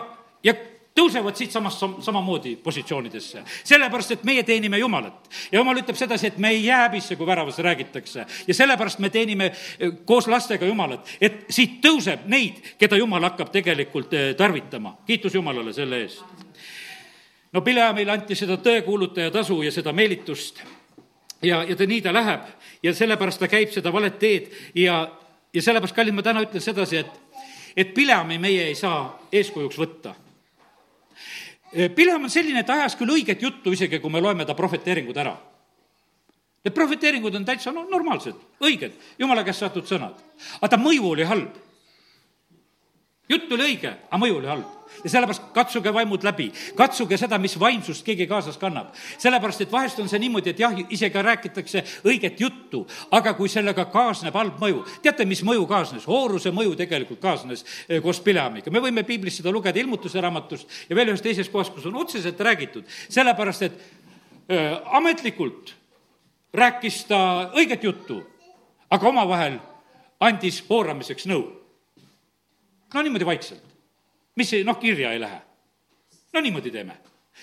ja 0.44 0.54
tõusevad 0.96 1.36
siitsamast 1.36 1.82
sam-, 1.82 1.96
samamoodi 2.02 2.56
positsioonidesse. 2.56 3.42
sellepärast, 3.64 4.10
et 4.10 4.24
meie 4.24 4.42
teenime 4.42 4.78
Jumalat. 4.78 5.28
ja 5.52 5.58
Jumal 5.58 5.78
ütleb 5.82 5.96
sedasi, 5.96 6.26
et 6.26 6.38
me 6.38 6.50
ei 6.50 6.64
jää 6.64 6.88
häbisse, 6.88 7.16
kui 7.16 7.26
väravas 7.26 7.58
räägitakse. 7.58 8.26
ja 8.46 8.54
sellepärast 8.54 8.98
me 8.98 9.10
teenime 9.10 9.46
eh, 9.46 9.92
koos 10.04 10.28
lastega 10.28 10.66
Jumalat, 10.66 11.08
et 11.20 11.44
siit 11.50 11.80
tõuseb 11.84 12.26
neid, 12.26 12.62
keda 12.78 12.96
Jumal 12.96 13.22
hakkab 13.22 13.52
tegelikult 13.52 14.12
eh, 14.12 14.34
tarvitama. 14.34 14.96
kiitus 15.06 15.34
Jumalale 15.34 15.72
selle 15.72 16.00
eest. 16.00 16.24
no 17.52 17.60
Pileamile 17.60 18.12
anti 18.12 18.34
seda 18.34 18.56
tõekuulutaja 18.56 19.30
tasu 19.30 19.62
ja 19.62 19.72
seda 19.72 19.92
meelitust 19.92 20.62
ja, 21.42 21.62
ja 21.62 21.76
ta 21.76 21.86
nii 21.86 22.02
ta 22.02 22.12
läheb 22.12 22.48
ja 22.82 22.94
sellepärast 22.94 23.40
ta 23.40 23.48
käib 23.48 23.70
seda 23.72 23.92
valet 23.92 24.18
teed 24.18 24.50
ja, 24.74 25.08
ja 25.52 25.62
sellepärast, 25.62 25.96
kallid, 25.96 26.14
ma 26.14 26.22
täna 26.22 26.42
ütlen 26.42 26.60
sedasi, 26.60 27.04
et 27.04 27.22
et 27.76 27.94
Pileami 27.94 28.38
meie 28.38 28.70
ei 28.70 28.74
saa 28.74 29.28
eeskujuks 29.32 29.76
võtta 29.78 30.14
Pileam 31.76 32.24
on 32.24 32.32
selline, 32.32 32.62
et 32.62 32.70
ajas 32.72 32.96
küll 32.96 33.12
õiget 33.12 33.42
juttu, 33.42 33.72
isegi 33.74 34.00
kui 34.00 34.12
me 34.12 34.22
loeme 34.24 34.46
ta 34.48 34.54
prohveteeringud 34.56 35.18
ära. 35.20 35.34
Need 36.64 36.74
prohveteeringud 36.74 37.34
on 37.36 37.44
täitsa 37.46 37.70
no, 37.74 37.84
normaalsed, 37.90 38.38
õiged, 38.64 38.94
jumala 39.20 39.44
käest 39.46 39.62
saadud 39.62 39.86
sõnad. 39.86 40.16
aga 40.58 40.70
ta 40.72 40.78
mõju 40.80 41.12
oli 41.12 41.26
halb. 41.28 41.58
Jutt 43.28 43.52
oli 43.52 43.70
õige, 43.72 43.92
aga 44.08 44.22
mõju 44.22 44.40
oli 44.40 44.50
halb 44.50 44.76
ja 45.04 45.10
sellepärast 45.10 45.48
katsuge 45.54 45.92
vaimud 45.94 46.24
läbi, 46.24 46.46
katsuge 46.76 47.18
seda, 47.18 47.38
mis 47.42 47.56
vaimsust 47.60 48.04
keegi 48.06 48.26
kaasas 48.26 48.58
kannab. 48.58 48.94
sellepärast, 49.18 49.60
et 49.60 49.72
vahest 49.72 49.98
on 50.00 50.08
see 50.08 50.20
niimoodi, 50.22 50.50
et 50.50 50.60
jah, 50.60 50.74
isegi 50.90 51.22
räägitakse 51.22 51.82
õiget 52.06 52.40
juttu, 52.40 52.86
aga 53.10 53.34
kui 53.34 53.48
sellega 53.52 53.86
kaasneb 53.92 54.34
halb 54.34 54.60
mõju, 54.62 54.84
teate, 55.02 55.24
mis 55.24 55.42
mõju 55.44 55.66
kaasnes? 55.66 56.06
hooruse 56.06 56.50
mõju 56.54 56.76
tegelikult 56.78 57.20
kaasnes 57.20 57.64
eh, 57.88 58.00
koos 58.02 58.20
Pileamiga. 58.20 58.70
me 58.70 58.80
võime 58.80 59.04
piiblist 59.04 59.42
seda 59.42 59.52
lugeda 59.52 59.80
ilmutuse 59.80 60.20
raamatust 60.20 60.68
ja 60.88 60.96
veel 60.96 61.12
ühes 61.12 61.22
teises 61.22 61.48
kohas, 61.48 61.70
kus 61.70 61.86
on 61.86 61.96
otseselt 61.96 62.40
räägitud, 62.40 62.84
sellepärast 63.08 63.62
et 63.62 63.80
öö, 64.50 64.56
eh, 64.56 64.78
ametlikult 64.96 65.74
rääkis 66.54 67.04
ta 67.04 67.50
õiget 67.54 67.82
juttu, 67.84 68.22
aga 68.90 69.08
omavahel 69.08 69.58
andis 70.20 70.62
hooramiseks 70.70 71.26
nõu. 71.26 71.65
No 72.94 73.02
niimoodi 73.02 73.26
vaikselt 73.26 73.76
mis 74.36 74.52
noh, 74.64 74.78
kirja 74.78 75.12
ei 75.12 75.20
lähe. 75.20 75.40
no 76.32 76.40
niimoodi 76.40 76.70
teeme. 76.70 76.96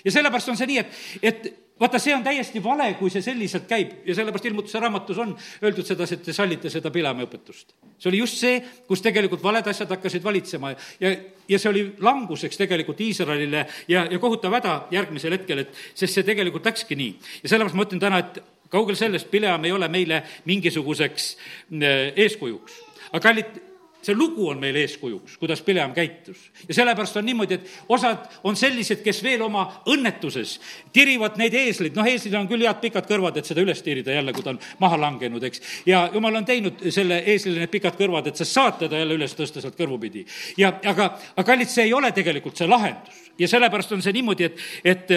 ja 0.06 0.12
sellepärast 0.12 0.50
on 0.50 0.58
see 0.58 0.70
nii, 0.70 0.80
et, 0.80 0.96
et 1.22 1.48
vaata, 1.80 2.00
see 2.02 2.14
on 2.16 2.24
täiesti 2.26 2.62
vale, 2.64 2.92
kui 3.00 3.10
see 3.14 3.22
selliselt 3.26 3.66
käib 3.70 3.96
ja 4.06 4.16
sellepärast 4.16 4.46
ilmutuse 4.50 4.82
raamatus 4.82 5.18
on 5.22 5.34
öeldud 5.64 5.86
sedasi, 5.86 6.18
et 6.18 6.24
te 6.28 6.34
sallite 6.34 6.70
seda 6.74 6.92
Pilami 6.94 7.26
õpetust. 7.26 7.76
see 7.98 8.12
oli 8.12 8.22
just 8.22 8.40
see, 8.42 8.62
kus 8.88 9.02
tegelikult 9.06 9.44
valed 9.44 9.68
asjad 9.74 9.90
hakkasid 9.96 10.24
valitsema 10.24 10.74
ja, 11.02 11.14
ja 11.50 11.60
see 11.60 11.72
oli 11.72 11.86
languseks 12.00 12.62
tegelikult 12.62 13.02
Iisraelile 13.02 13.66
ja, 13.88 14.06
ja 14.06 14.22
kohutav 14.22 14.54
häda 14.60 14.80
järgmisel 14.94 15.38
hetkel, 15.40 15.66
et 15.66 15.84
sest 15.94 16.14
see 16.14 16.30
tegelikult 16.30 16.70
läkski 16.70 16.98
nii. 17.00 17.14
ja 17.44 17.54
sellepärast 17.56 17.78
ma 17.78 17.90
ütlen 17.90 18.06
täna, 18.06 18.22
et 18.22 18.42
kaugel 18.74 18.98
sellest, 18.98 19.30
Pileam 19.30 19.66
ei 19.66 19.74
ole 19.74 19.90
meile 19.90 20.24
mingisuguseks 20.46 21.30
äh, 21.34 22.10
eeskujuks. 22.26 22.82
aga 23.12 23.28
kallid 23.30 23.62
see 24.04 24.16
lugu 24.16 24.48
on 24.50 24.60
meile 24.62 24.84
eeskujuks, 24.84 25.38
kuidas 25.42 25.62
Pileam 25.62 25.94
käitus. 25.94 26.52
ja 26.68 26.74
sellepärast 26.74 27.18
on 27.18 27.26
niimoodi, 27.26 27.54
et 27.54 27.70
osad 27.90 28.28
on 28.44 28.56
sellised, 28.56 29.02
kes 29.04 29.24
veel 29.24 29.42
oma 29.42 29.66
õnnetuses 29.90 30.60
tirivad 30.94 31.38
neid 31.42 31.54
eesleid, 31.54 31.96
noh, 31.96 32.08
eeslil 32.08 32.36
on 32.40 32.48
küll 32.48 32.66
head 32.68 32.82
pikad 32.84 33.08
kõrvad, 33.10 33.38
et 33.40 33.50
seda 33.50 33.64
üles 33.64 33.82
tirida 33.82 34.16
jälle, 34.16 34.34
kui 34.34 34.44
ta 34.44 34.54
on 34.54 34.62
maha 34.80 35.00
langenud, 35.08 35.44
eks. 35.44 35.62
ja 35.86 36.06
jumal 36.14 36.42
on 36.42 36.46
teinud 36.46 36.86
selle 36.94 37.24
eeslile 37.26 37.64
need 37.64 37.74
pikad 37.74 37.98
kõrvad, 38.00 38.28
et 38.30 38.40
sa 38.40 38.48
saad 38.48 38.80
teda 38.86 39.02
jälle 39.02 39.20
üles 39.20 39.36
tõsta 39.38 39.64
sealt 39.64 39.80
kõrvupidi. 39.80 40.26
ja 40.58 40.76
aga, 40.84 41.14
aga 41.36 41.48
kallid, 41.54 41.72
see 41.72 41.88
ei 41.90 41.94
ole 41.94 42.12
tegelikult 42.12 42.58
see 42.58 42.68
lahendus 42.68 43.24
ja 43.40 43.48
sellepärast 43.48 43.92
on 43.96 44.02
see 44.06 44.14
niimoodi, 44.14 44.50
et, 44.52 44.64
et 44.84 45.14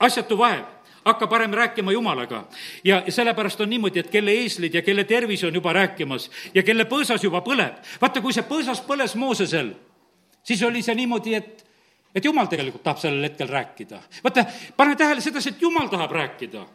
asjatu 0.00 0.38
vaev 0.38 0.64
hakka 1.04 1.26
parem 1.26 1.52
rääkima 1.52 1.92
Jumalaga. 1.92 2.44
ja 2.84 3.02
sellepärast 3.08 3.60
on 3.60 3.70
niimoodi, 3.70 3.98
et 3.98 4.10
kelle 4.10 4.30
eeslid 4.30 4.74
ja 4.74 4.82
kelle 4.82 5.04
tervis 5.04 5.44
on 5.44 5.54
juba 5.54 5.72
rääkimas 5.72 6.30
ja 6.54 6.62
kelle 6.62 6.84
põõsas 6.84 7.22
juba 7.22 7.40
põleb. 7.40 7.80
vaata, 8.00 8.20
kui 8.20 8.32
see 8.32 8.42
põõsas 8.42 8.82
põles 8.86 9.14
Moosesel, 9.14 9.74
siis 10.42 10.62
oli 10.62 10.82
see 10.82 10.94
niimoodi, 10.94 11.34
et 11.34 11.66
et 12.14 12.24
jumal 12.24 12.46
tegelikult 12.50 12.82
tahab 12.82 12.98
sellel 12.98 13.22
hetkel 13.22 13.48
rääkida. 13.48 14.02
vaata, 14.24 14.44
pane 14.76 14.96
tähele 14.96 15.20
sedasi, 15.20 15.48
et 15.48 15.62
jumal 15.62 15.88
tahab 15.88 16.10
rääkida 16.10 16.66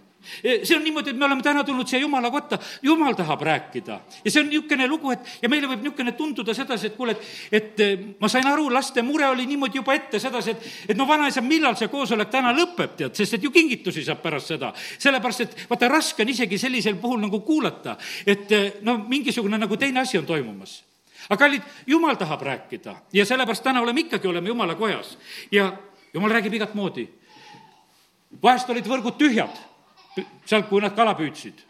see 0.64 0.76
on 0.76 0.84
niimoodi, 0.84 1.14
et 1.14 1.18
me 1.18 1.26
oleme 1.26 1.44
täna 1.44 1.64
tulnud 1.64 1.88
siia 1.88 2.02
Jumala 2.02 2.32
kotta, 2.32 2.60
Jumal 2.82 3.14
tahab 3.16 3.42
rääkida. 3.42 4.00
ja 4.26 4.32
see 4.32 4.42
on 4.42 4.50
niisugune 4.50 4.88
lugu, 4.88 5.12
et 5.12 5.20
ja 5.42 5.50
meile 5.50 5.68
võib 5.68 5.84
niisugune 5.84 6.12
tunduda 6.18 6.54
sedasi, 6.54 6.88
et 6.88 6.96
kuule, 6.96 7.12
et, 7.12 7.28
et 7.52 7.80
e, 7.80 7.90
ma 8.20 8.30
sain 8.32 8.48
aru, 8.48 8.70
laste 8.74 9.02
mure 9.02 9.28
oli 9.28 9.46
niimoodi 9.46 9.78
juba 9.82 9.94
ette 9.94 10.20
sedasi, 10.20 10.52
et, 10.56 10.72
et 10.90 10.98
no 10.98 11.08
vanaisa, 11.08 11.42
millal 11.42 11.78
see 11.80 11.92
koosolek 11.92 12.32
täna 12.34 12.54
lõpeb, 12.56 12.98
tead, 12.98 13.16
sest 13.16 13.38
et 13.38 13.44
ju 13.44 13.52
kingitusi 13.52 14.04
saab 14.06 14.24
pärast 14.24 14.54
seda. 14.56 14.74
sellepärast, 14.98 15.46
et 15.46 15.70
vaata, 15.70 15.90
raske 15.92 16.24
on 16.24 16.34
isegi 16.34 16.58
sellisel 16.58 17.00
puhul 17.02 17.22
nagu 17.22 17.42
kuulata, 17.46 17.98
et 18.26 18.52
e, 18.52 18.66
no 18.82 18.98
mingisugune 19.08 19.58
nagu 19.62 19.78
teine 19.78 20.04
asi 20.06 20.18
on 20.18 20.26
toimumas 20.26 20.82
aga 21.30 21.40
kallid, 21.40 21.62
jumal 21.88 22.16
tahab 22.16 22.42
rääkida 22.42 22.96
ja 23.14 23.26
sellepärast 23.26 23.64
täna 23.64 23.82
oleme 23.82 24.06
ikkagi, 24.06 24.28
oleme 24.28 24.50
jumala 24.50 24.76
kojas 24.76 25.18
ja 25.52 25.72
jumal 26.14 26.32
räägib 26.32 26.54
igat 26.54 26.74
moodi. 26.74 27.08
vahest 28.44 28.70
olid 28.70 28.86
võrgud 28.86 29.18
tühjad 29.18 29.56
sealt, 30.46 30.70
kui 30.70 30.82
nad 30.82 30.96
kala 30.96 31.16
püüdsid. 31.18 31.64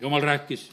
jumal 0.00 0.22
rääkis. 0.22 0.70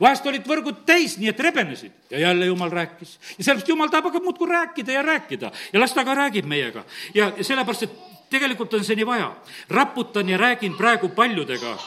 vahest 0.00 0.26
olid 0.26 0.46
võrgud 0.46 0.84
täis, 0.86 1.18
nii 1.18 1.28
et 1.28 1.40
rebenesid 1.40 1.92
ja 2.10 2.18
jälle 2.18 2.46
jumal 2.46 2.70
rääkis. 2.70 3.18
ja 3.38 3.44
sellepärast 3.44 3.68
jumal 3.68 3.88
tahab 3.88 4.06
aga 4.06 4.20
muudkui 4.20 4.48
rääkida 4.48 4.92
ja 4.92 5.02
rääkida 5.02 5.52
ja 5.72 5.80
las 5.80 5.92
ta 5.92 6.04
ka 6.04 6.14
räägib 6.14 6.44
meiega. 6.46 6.84
ja 7.14 7.32
sellepärast, 7.40 7.82
et 7.82 7.90
tegelikult 8.30 8.74
on 8.74 8.84
see 8.84 8.96
nii 8.96 9.06
vaja. 9.06 9.34
raputan 9.70 10.28
ja 10.28 10.38
räägin 10.38 10.76
praegu 10.76 11.08
paljudega. 11.08 11.78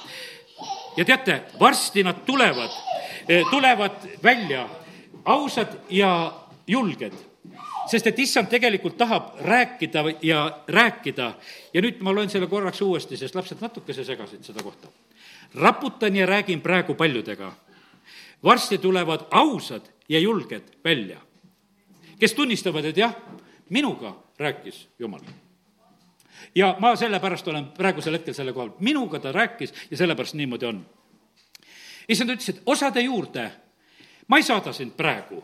ja 0.97 1.05
teate, 1.05 1.41
varsti 1.59 2.03
nad 2.03 2.25
tulevad, 2.25 2.71
eh, 3.29 3.45
tulevad 3.49 4.07
välja 4.23 4.69
ausad 5.25 5.67
ja 5.89 6.33
julged 6.67 7.13
sest 7.87 8.07
et 8.07 8.19
issand 8.19 8.49
tegelikult 8.51 8.97
tahab 8.97 9.35
rääkida 9.41 10.03
ja 10.21 10.59
rääkida 10.67 11.33
ja 11.73 11.81
nüüd 11.81 12.01
ma 12.01 12.13
loen 12.15 12.29
selle 12.29 12.47
korraks 12.47 12.81
uuesti, 12.81 13.17
sest 13.17 13.35
lapsed 13.35 13.61
natukese 13.61 14.03
segasid 14.03 14.43
seda 14.43 14.63
kohta. 14.63 14.87
raputan 15.55 16.15
ja 16.15 16.25
räägin 16.25 16.61
praegu 16.61 16.93
paljudega. 16.93 17.53
varsti 18.43 18.77
tulevad 18.77 19.27
ausad 19.31 19.81
ja 20.09 20.19
julged 20.19 20.63
välja, 20.83 21.19
kes 22.19 22.33
tunnistavad, 22.33 22.85
et 22.85 22.97
jah, 22.97 23.15
minuga 23.69 24.15
rääkis 24.37 24.87
Jumal 24.99 25.21
ja 26.55 26.75
ma 26.79 26.95
sellepärast 26.95 27.47
olen 27.47 27.65
praegusel 27.65 28.13
hetkel 28.13 28.33
selle 28.33 28.53
kohal, 28.53 28.69
minuga 28.79 29.19
ta 29.19 29.31
rääkis 29.31 29.73
ja 29.91 29.97
sellepärast 29.97 30.33
niimoodi 30.33 30.65
on. 30.65 30.85
issand 32.09 32.29
ütles, 32.29 32.49
et 32.49 32.61
osade 32.65 33.01
juurde 33.01 33.51
ma 34.27 34.37
ei 34.37 34.43
saada 34.43 34.73
sind 34.73 34.95
praegu 34.97 35.43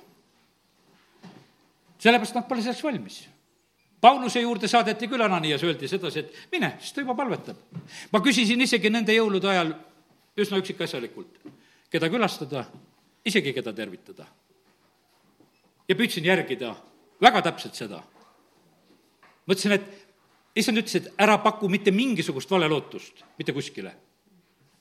sellepärast 2.04 2.36
nad 2.36 2.48
pole 2.48 2.62
selleks 2.62 2.84
valmis. 2.84 3.22
Pauluse 4.04 4.42
juurde 4.44 4.68
saadeti 4.68 5.08
küll 5.08 5.24
Ananias, 5.24 5.64
öeldi 5.64 5.88
sedasi, 5.88 6.20
et 6.26 6.48
mine, 6.52 6.74
siis 6.80 6.92
ta 6.92 7.02
juba 7.02 7.16
palvetab. 7.16 7.58
ma 8.12 8.20
küsisin 8.20 8.62
isegi 8.62 8.90
nende 8.92 9.16
jõulude 9.16 9.48
ajal 9.48 9.72
üsna 10.38 10.60
üksikasjalikult, 10.60 11.38
keda 11.90 12.10
külastada, 12.12 12.66
isegi 13.26 13.54
keda 13.54 13.74
tervitada. 13.74 14.28
ja 15.88 15.96
püüdsin 15.96 16.26
järgida 16.26 16.76
väga 17.22 17.42
täpselt 17.42 17.76
seda. 17.76 18.04
mõtlesin, 19.48 19.72
et 19.72 19.88
issand 20.56 20.78
ütles, 20.78 20.96
et 20.96 21.14
ära 21.18 21.38
paku 21.38 21.70
mitte 21.70 21.92
mingisugust 21.92 22.52
valelootust 22.52 23.24
mitte 23.38 23.54
kuskile. 23.54 23.96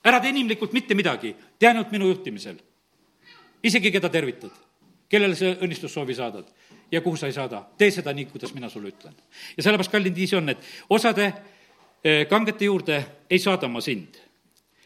ära 0.04 0.20
tee 0.20 0.30
inimlikult 0.30 0.72
mitte 0.72 0.94
midagi, 0.94 1.37
tee 1.58 1.68
ainult 1.68 1.92
minu 1.92 2.08
juhtimisel. 2.08 2.58
isegi 3.62 3.92
keda 3.92 4.08
tervitad, 4.08 4.50
kellele 5.08 5.37
sa 5.37 5.54
õnnistussoovi 5.62 6.14
saadad 6.14 6.50
ja 6.92 7.00
kuhu 7.00 7.16
sa 7.16 7.26
ei 7.26 7.33
saada. 7.33 7.62
tee 7.78 7.90
seda 7.90 8.12
nii, 8.12 8.24
kuidas 8.24 8.55
mina 8.55 8.68
sulle 8.68 8.88
ütlen. 8.88 9.14
ja 9.57 9.62
sellepärast, 9.62 9.92
kallid, 9.92 10.16
nii 10.16 10.26
see 10.26 10.38
on, 10.38 10.48
et 10.48 10.59
osade 10.90 11.33
eh, 12.05 12.26
kangete 12.28 12.64
juurde 12.64 13.05
ei 13.31 13.38
saada 13.38 13.68
ma 13.68 13.81
sind. 13.81 14.20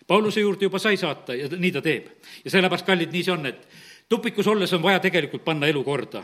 Pauluse 0.07 0.41
juurde 0.41 0.65
juba 0.65 0.79
sai 0.79 0.97
saata 0.97 1.35
ja 1.35 1.49
nii 1.51 1.73
ta 1.73 1.83
teeb. 1.83 2.09
ja 2.45 2.51
sellepärast, 2.51 2.87
kallid, 2.87 3.13
nii 3.13 3.23
see 3.23 3.35
on, 3.35 3.47
et 3.47 3.69
tupikus 4.09 4.47
olles 4.47 4.73
on 4.73 4.83
vaja 4.83 5.01
tegelikult 5.01 5.45
panna 5.45 5.67
elu 5.67 5.85
korda. 5.85 6.23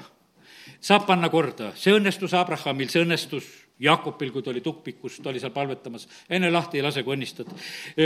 Saab 0.82 1.06
panna 1.06 1.30
korda, 1.30 1.72
see 1.78 1.94
õnnestus 1.94 2.34
Abrahamil, 2.36 2.90
see 2.90 3.04
õnnestus 3.04 3.48
Jakobil, 3.82 4.30
kui 4.30 4.44
ta 4.44 4.52
oli 4.52 4.60
tukpikus, 4.62 5.16
ta 5.22 5.30
oli 5.32 5.40
seal 5.42 5.50
palvetamas, 5.54 6.04
enne 6.30 6.50
lahti 6.52 6.78
ei 6.78 6.84
lase, 6.84 7.02
kui 7.02 7.16
õnnistad. 7.16 7.48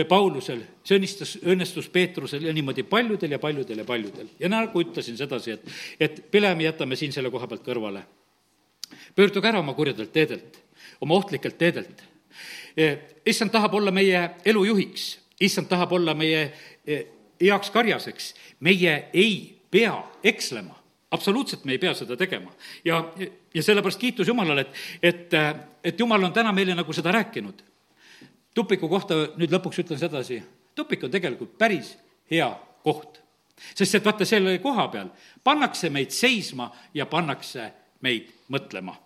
Paulusel, 0.08 0.62
see 0.86 0.96
õnnistas, 0.96 1.34
õnnestus 1.44 1.90
Peetrusel 1.92 2.46
ja 2.48 2.54
niimoodi 2.56 2.86
paljudel 2.88 3.34
ja 3.36 3.40
paljudel 3.42 3.82
ja 3.82 3.88
paljudel. 3.88 4.30
ja 4.40 4.48
nagu 4.52 4.80
ütlesin 4.80 5.18
sedasi, 5.18 5.56
et, 5.56 5.74
et 6.00 6.22
Pilemi 6.30 6.64
jätame 6.64 6.96
siin 6.96 7.12
selle 7.12 7.30
koha 7.34 7.48
pealt 7.50 7.64
kõrvale. 7.66 8.06
pöörduge 9.14 9.48
ära 9.48 9.60
oma 9.60 9.74
kurjadelt 9.74 10.12
teedelt, 10.12 10.56
oma 11.00 11.14
ohtlikelt 11.14 11.58
teedelt. 11.58 12.02
issand 13.26 13.50
tahab 13.50 13.74
olla 13.74 13.90
meie 13.90 14.30
elu 14.44 14.64
juhiks, 14.64 15.18
issand 15.40 15.68
tahab 15.68 15.92
olla 15.92 16.14
meie 16.14 16.52
heaks 17.40 17.70
karjaseks, 17.70 18.34
meie 18.60 19.08
ei 19.12 19.60
pea 19.70 20.02
ekslema 20.24 20.85
absoluutselt 21.16 21.64
me 21.64 21.76
ei 21.76 21.80
pea 21.82 21.94
seda 21.94 22.16
tegema. 22.16 22.52
ja, 22.84 23.00
ja 23.54 23.62
sellepärast 23.62 24.00
kiitus 24.00 24.28
Jumalale, 24.28 24.66
et, 24.66 24.82
et, 25.02 25.40
et 25.84 26.00
Jumal 26.00 26.28
on 26.28 26.32
täna 26.32 26.52
meile 26.52 26.74
nagu 26.74 26.92
seda 26.92 27.12
rääkinud. 27.12 27.62
tupiku 28.54 28.88
kohta 28.88 29.14
nüüd 29.36 29.52
lõpuks 29.52 29.82
ütlen 29.84 30.00
sedasi, 30.00 30.42
tupik 30.74 31.04
on 31.04 31.10
tegelikult 31.10 31.56
päris 31.58 31.96
hea 32.30 32.50
koht. 32.84 33.22
sest 33.74 33.94
et 33.94 34.04
vaata, 34.04 34.24
selle 34.28 34.58
koha 34.58 34.88
peal 34.92 35.08
pannakse 35.44 35.90
meid 35.90 36.12
seisma 36.12 36.68
ja 36.94 37.06
pannakse 37.06 37.70
meid 38.04 38.28
mõtlema. 38.52 38.96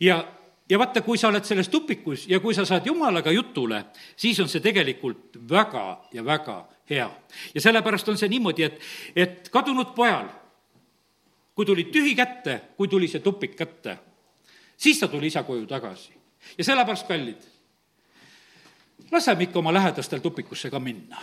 ja, 0.00 0.20
ja 0.68 0.78
vaata, 0.78 1.02
kui 1.02 1.18
sa 1.18 1.30
oled 1.32 1.44
selles 1.48 1.68
tupikus 1.68 2.26
ja 2.28 2.40
kui 2.40 2.54
sa 2.54 2.64
saad 2.68 2.86
Jumalaga 2.86 3.32
jutule, 3.32 3.84
siis 4.16 4.40
on 4.40 4.48
see 4.48 4.60
tegelikult 4.60 5.40
väga 5.48 5.86
ja 6.12 6.24
väga 6.24 6.58
hea. 6.90 7.10
ja 7.54 7.60
sellepärast 7.60 8.08
on 8.08 8.18
see 8.18 8.28
niimoodi, 8.28 8.68
et, 8.68 8.80
et 9.16 9.48
kadunud 9.52 9.94
pojal 9.96 10.28
kui 11.54 11.66
tuli 11.66 11.84
tühi 11.84 12.14
kätte, 12.16 12.60
kui 12.76 12.88
tuli 12.88 13.08
see 13.08 13.20
tupik 13.20 13.56
kätte, 13.56 13.98
siis 14.76 15.00
ta 15.00 15.08
tuli 15.08 15.26
isa 15.26 15.42
koju 15.42 15.66
tagasi. 15.66 16.12
ja 16.58 16.64
sellepärast, 16.64 17.06
kallid, 17.06 17.42
laseme 19.12 19.42
ikka 19.42 19.58
oma 19.58 19.72
lähedastel 19.72 20.20
tupikusse 20.20 20.70
ka 20.70 20.80
minna 20.80 21.20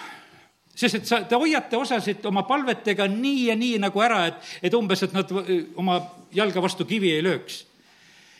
sest 0.79 0.95
et 0.95 1.09
sa, 1.09 1.19
te 1.27 1.35
hoiate 1.35 1.77
osasid 1.77 2.23
oma 2.29 2.45
palvetega 2.47 3.07
nii 3.11 3.49
ja 3.49 3.55
nii 3.59 3.79
nagu 3.83 4.03
ära, 4.03 4.21
et, 4.29 4.53
et 4.69 4.75
umbes, 4.77 5.03
et 5.03 5.15
nad 5.15 5.31
oma 5.79 5.99
jalga 6.35 6.63
vastu 6.63 6.87
kivi 6.87 7.11
ei 7.17 7.25
lööks. 7.25 7.65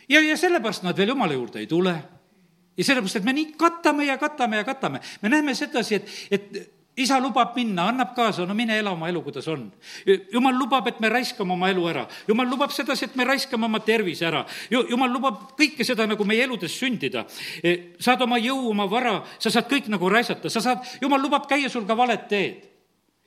ja, 0.09 0.22
ja 0.24 0.38
sellepärast 0.38 0.86
nad 0.88 0.97
veel 0.97 1.11
jumala 1.11 1.36
juurde 1.36 1.59
ei 1.59 1.68
tule. 1.68 1.95
ja 2.78 2.84
sellepärast, 2.84 3.20
et 3.20 3.28
me 3.28 3.36
nii 3.36 3.53
katame 3.59 4.07
ja 4.07 4.18
katame 4.18 4.61
ja 4.61 4.64
katame. 4.64 5.01
me 5.22 5.30
näeme 5.30 5.55
sedasi, 5.55 5.95
et, 5.95 6.07
et 6.32 6.78
isa 7.00 7.20
lubab 7.20 7.56
minna, 7.56 7.88
annab 7.89 8.14
kaasa, 8.16 8.45
no 8.47 8.56
mine 8.58 8.78
ela 8.80 8.91
oma 8.91 9.10
elu, 9.10 9.22
kuidas 9.24 9.47
on. 9.47 9.72
jumal 10.34 10.56
lubab, 10.56 10.88
et 10.88 11.00
me 11.00 11.10
raiskame 11.10 11.54
oma 11.56 11.70
elu 11.72 11.88
ära. 11.89 12.06
jumal 12.28 12.50
lubab 12.50 12.72
sedasi, 12.76 13.10
et 13.10 13.16
me 13.16 13.26
raiskame 13.26 13.66
oma 13.66 13.80
tervise 13.80 14.28
ära. 14.28 14.45
jumal 14.70 15.12
lubab 15.12 15.56
kõike 15.60 15.88
seda 15.88 16.08
nagu 16.08 16.26
meie 16.26 16.43
eludes 16.43 16.76
sündida. 16.76 17.26
E, 17.64 17.95
saad 18.00 18.22
oma 18.22 18.38
jõu, 18.38 18.70
oma 18.72 18.88
vara, 18.91 19.20
sa 19.39 19.50
saad 19.50 19.70
kõik 19.72 19.89
nagu 19.89 20.10
raisata, 20.10 20.50
sa 20.50 20.62
saad, 20.62 20.86
jumal 21.02 21.22
lubab 21.22 21.47
käia 21.50 21.70
sul 21.70 21.88
ka 21.88 21.97
valet 21.97 22.28
teed 22.30 22.66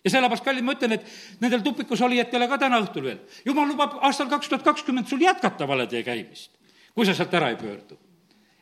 ja 0.03 0.11
sellepärast, 0.11 0.43
kallid, 0.43 0.65
ma 0.67 0.75
ütlen, 0.75 0.97
et 0.99 1.39
nendel 1.41 1.63
tupikus 1.63 2.01
olijatele 2.03 2.49
ka 2.51 2.59
täna 2.59 2.81
õhtul 2.83 3.05
veel, 3.07 3.21
jumal 3.47 3.69
lubab 3.71 4.01
aastal 4.03 4.27
kaks 4.29 4.51
tuhat 4.51 4.65
kakskümmend 4.67 5.07
sul 5.07 5.23
jätkata 5.23 5.69
vale 5.71 5.87
tee 5.87 6.03
käimist 6.03 6.51
kui 6.95 7.09
sa 7.09 7.15
sealt 7.17 7.35
ära 7.35 7.53
ei 7.53 7.61
pöördu 7.61 7.99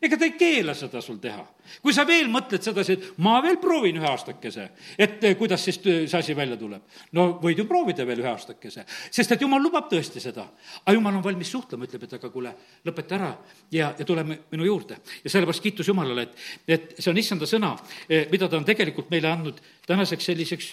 ega 0.01 0.17
ta 0.17 0.25
ei 0.25 0.33
keela 0.37 0.73
seda 0.77 1.01
sul 1.01 1.19
teha. 1.21 1.43
kui 1.81 1.93
sa 1.93 2.03
veel 2.07 2.27
mõtled 2.27 2.63
sedasi, 2.65 2.93
et 2.97 3.19
ma 3.23 3.37
veel 3.43 3.57
proovin 3.61 3.99
ühe 4.01 4.07
aastakese, 4.09 4.65
et 4.97 5.23
eh, 5.23 5.35
kuidas 5.39 5.63
siis 5.63 5.77
see 5.83 6.17
asi 6.17 6.35
välja 6.35 6.57
tuleb. 6.57 6.81
no 7.17 7.27
võid 7.41 7.61
ju 7.61 7.65
proovida 7.69 8.05
veel 8.07 8.23
ühe 8.23 8.31
aastakese, 8.31 8.85
sest 9.11 9.31
et 9.31 9.41
jumal 9.41 9.61
lubab 9.61 9.89
tõesti 9.91 10.19
seda. 10.19 10.47
aga 10.83 10.95
jumal 10.97 11.19
on 11.19 11.23
valmis 11.23 11.51
suhtlema, 11.51 11.85
ütleb, 11.85 12.03
et 12.07 12.15
aga 12.17 12.29
kuule, 12.29 12.53
lõpeta 12.85 13.17
ära 13.19 13.31
ja, 13.71 13.93
ja 13.97 14.05
tule 14.05 14.25
minu 14.25 14.65
juurde. 14.65 14.97
ja 15.23 15.29
sellepärast 15.29 15.63
kiitus 15.63 15.87
Jumalale, 15.87 16.21
et, 16.21 16.37
et 16.67 16.95
see 16.99 17.11
on 17.11 17.17
issanda 17.17 17.45
sõna, 17.45 17.75
eh, 18.09 18.27
mida 18.31 18.49
ta 18.49 18.57
on 18.57 18.65
tegelikult 18.65 19.11
meile 19.13 19.29
andnud 19.29 19.61
tänaseks 19.87 20.31
selliseks 20.31 20.71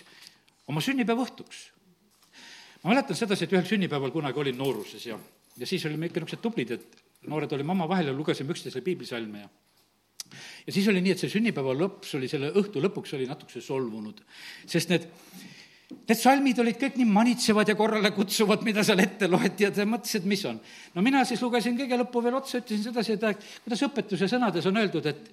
oma 0.69 0.81
sünnipäeva 0.81 1.27
õhtuks. 1.27 1.69
ma 2.83 2.95
mäletan 2.95 3.17
sedasi, 3.17 3.45
et 3.45 3.53
ühel 3.53 3.69
sünnipäeval 3.69 4.11
kunagi 4.15 4.41
olin 4.41 4.59
nooruses 4.59 5.07
ja, 5.07 5.19
ja 5.57 5.67
siis 5.67 5.85
olime 5.87 6.09
ikka 6.09 6.21
niisugused 6.21 6.43
tublid, 6.43 6.71
et 6.79 7.08
noored 7.27 7.53
olime 7.53 7.75
omavahel 7.75 8.13
ja 8.13 8.15
lugesime 8.15 8.55
üksteisele 8.55 8.85
piiblisalme 8.85 9.43
ja 9.43 9.49
ja 10.67 10.73
siis 10.73 10.89
oli 10.89 11.01
nii, 11.01 11.15
et 11.17 11.23
see 11.23 11.33
sünnipäeva 11.33 11.73
lõps 11.75 12.15
oli, 12.19 12.29
selle 12.29 12.51
õhtu 12.61 12.83
lõpuks 12.85 13.15
oli 13.17 13.29
natukese 13.29 13.65
solvunud, 13.65 14.21
sest 14.67 14.93
need 14.93 15.09
Need 15.89 16.19
salmid 16.21 16.59
olid 16.61 16.77
kõik 16.77 16.99
nii 17.01 17.07
manitsevad 17.09 17.71
ja 17.71 17.75
korrale 17.77 18.11
kutsuvad, 18.13 18.61
mida 18.61 18.83
seal 18.85 19.01
ette 19.01 19.25
loeti 19.25 19.65
ja 19.65 19.71
ta 19.73 19.87
mõtles, 19.89 20.19
et 20.19 20.27
mis 20.29 20.43
on. 20.45 20.59
no 20.93 21.05
mina 21.05 21.23
siis 21.25 21.41
lugesin 21.41 21.79
kõige 21.79 21.97
lõppu 21.97 22.21
veel 22.27 22.37
otsa, 22.37 22.61
ütlesin 22.61 22.83
sedasi, 22.91 23.17
et 23.17 23.47
kuidas 23.65 23.85
õpetuse 23.87 24.29
sõnades 24.29 24.69
on 24.69 24.77
öeldud, 24.77 25.09
et 25.09 25.31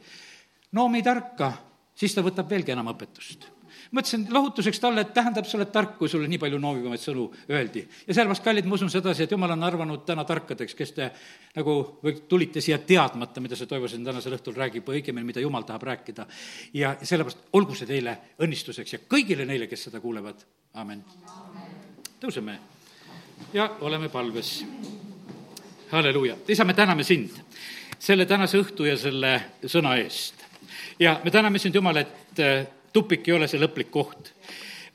noomi 0.79 1.03
tarka, 1.03 1.51
siis 1.91 2.15
ta 2.15 2.23
võtab 2.23 2.47
veelgi 2.47 2.71
enam 2.71 2.93
õpetust 2.93 3.49
mõtlesin 3.95 4.25
lohutuseks 4.33 4.79
talle, 4.83 5.05
et 5.05 5.13
tähendab, 5.15 5.47
sa 5.47 5.57
oled 5.57 5.71
tark, 5.73 5.95
kui 5.99 6.09
sulle 6.11 6.27
nii 6.29 6.39
palju 6.41 6.59
noovivamaid 6.61 7.01
sõnu 7.01 7.25
öeldi. 7.49 7.85
ja 8.07 8.13
sellepärast, 8.13 8.43
kallid, 8.43 8.67
ma 8.67 8.75
usun 8.75 8.91
sedasi, 8.91 9.23
et 9.23 9.31
jumal 9.31 9.53
on 9.55 9.63
arvanud 9.63 10.03
täna 10.07 10.25
tarkadeks, 10.27 10.75
kes 10.75 10.91
te 10.97 11.09
nagu 11.55 11.75
või 12.03 12.17
tulite 12.29 12.61
siia 12.61 12.77
teadmata, 12.77 13.41
mida 13.41 13.55
see 13.55 13.69
Toivo 13.69 13.87
siin 13.91 14.05
tänasel 14.05 14.35
õhtul 14.37 14.57
räägib 14.57 14.87
või 14.87 14.99
õigemini, 14.99 15.29
mida 15.31 15.43
jumal 15.43 15.63
tahab 15.67 15.87
rääkida. 15.91 16.27
ja 16.73 16.95
sellepärast 17.01 17.49
olgu 17.53 17.75
see 17.75 17.87
teile 17.87 18.17
õnnistuseks 18.39 18.93
ja 18.93 18.99
kõigile 19.09 19.45
neile, 19.45 19.67
kes 19.67 19.87
seda 19.89 19.99
kuulevad, 20.03 20.45
amen. 20.73 21.03
tõuseme 22.19 22.59
ja 23.53 23.69
oleme 23.81 24.09
palves. 24.09 24.65
halleluuja, 25.91 26.35
isa, 26.47 26.65
me 26.65 26.73
täname 26.73 27.03
sind 27.03 27.31
selle 27.99 28.25
tänase 28.25 28.59
õhtu 28.59 28.85
ja 28.85 28.97
selle 28.97 29.35
sõna 29.65 29.95
eest. 29.97 30.43
ja 30.99 31.19
me 31.23 31.31
täname 31.31 31.59
sind, 31.59 31.75
Jumal, 31.75 31.97
et 31.97 32.39
tupik 32.95 33.27
ei 33.27 33.35
ole 33.35 33.49
see 33.51 33.59
lõplik 33.59 33.91
koht, 33.91 34.31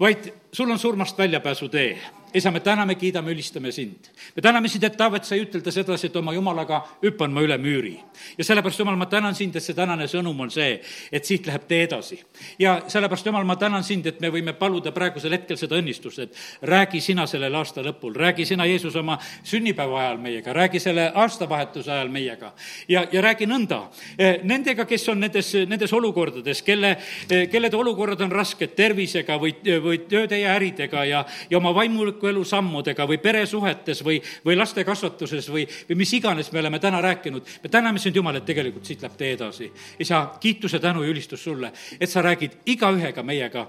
vaid 0.00 0.30
sul 0.52 0.70
on 0.72 0.80
surmast 0.80 1.18
väljapääsutee 1.20 1.90
isa, 2.34 2.50
me 2.50 2.60
täname, 2.60 2.94
kiidame, 2.94 3.32
ülistame 3.32 3.72
sind. 3.72 4.10
me 4.36 4.42
täname 4.42 4.68
sind, 4.68 4.84
et 4.84 4.96
Taavet 4.96 5.24
sai 5.24 5.40
ütelda 5.42 5.72
sedasi, 5.72 6.06
et 6.06 6.16
oma 6.16 6.32
jumalaga 6.34 6.82
hüppan 7.02 7.32
ma 7.32 7.42
üle 7.42 7.58
müüri. 7.58 7.96
ja 8.38 8.44
sellepärast, 8.44 8.78
jumal, 8.78 8.96
ma 8.96 9.06
tänan 9.06 9.34
sind, 9.34 9.56
et 9.56 9.64
see 9.64 9.74
tänane 9.74 10.06
sõnum 10.06 10.40
on 10.40 10.50
see, 10.50 10.80
et 11.12 11.24
siit 11.24 11.46
läheb 11.46 11.66
tee 11.68 11.82
edasi. 11.84 12.20
ja 12.58 12.80
sellepärast, 12.86 13.26
jumal, 13.26 13.44
ma 13.44 13.56
tänan 13.56 13.84
sind, 13.84 14.06
et 14.06 14.20
me 14.20 14.30
võime 14.30 14.52
paluda 14.52 14.92
praegusel 14.92 15.32
hetkel 15.32 15.58
seda 15.58 15.78
õnnistust, 15.80 16.18
et 16.18 16.36
räägi 16.62 17.00
sina 17.00 17.26
sellel 17.26 17.54
aasta 17.54 17.82
lõpul, 17.82 18.14
räägi 18.14 18.46
sina, 18.46 18.66
Jeesus, 18.66 18.96
oma 18.96 19.18
sünnipäeva 19.42 20.00
ajal 20.00 20.18
meiega, 20.22 20.52
räägi 20.52 20.80
selle 20.80 21.10
aastavahetuse 21.14 21.92
ajal 21.92 22.08
meiega. 22.08 22.52
ja, 22.88 23.06
ja 23.12 23.22
räägi 23.22 23.46
nõnda 23.46 23.82
eh, 24.18 24.40
nendega, 24.42 24.84
kes 24.84 25.08
on 25.08 25.20
nendes, 25.20 25.52
nendes 25.66 25.92
olukordades, 25.92 26.62
kelle, 26.62 26.96
eh, 27.30 27.48
kellede 27.50 27.76
olukorrad 27.76 28.20
on 28.20 28.32
rasked 28.32 28.74
tervisega 28.76 29.38
või, 29.40 29.56
või 29.82 30.04
tööde 30.08 30.38
ja 30.38 30.54
äridega 30.54 31.04
ja, 31.04 31.24
ja 31.50 31.58
oma 31.58 31.74
vaimuliku 31.74 32.19
isikliku 32.20 32.28
elu 32.28 32.44
sammudega 32.44 33.06
või 33.06 33.18
peresuhetes 33.18 34.04
või, 34.04 34.20
või 34.44 34.56
laste 34.56 34.84
kasvatuses 34.84 35.48
või, 35.50 35.66
või 35.88 35.96
mis 35.96 36.12
iganes 36.12 36.52
me 36.52 36.60
oleme 36.60 36.78
täna 36.78 37.00
rääkinud. 37.00 37.42
me 37.62 37.68
täname 37.68 37.98
sind, 37.98 38.16
Jumal, 38.16 38.36
et 38.36 38.44
tegelikult 38.44 38.84
siit 38.84 39.02
läheb 39.02 39.16
tee 39.16 39.32
edasi. 39.32 39.72
isa, 39.98 40.30
kiituse, 40.40 40.78
tänu 40.78 41.02
ja 41.02 41.10
ülistus 41.10 41.44
sulle, 41.44 41.72
et 42.00 42.10
sa 42.10 42.22
räägid 42.22 42.52
igaühega 42.66 43.22
meiega 43.22 43.68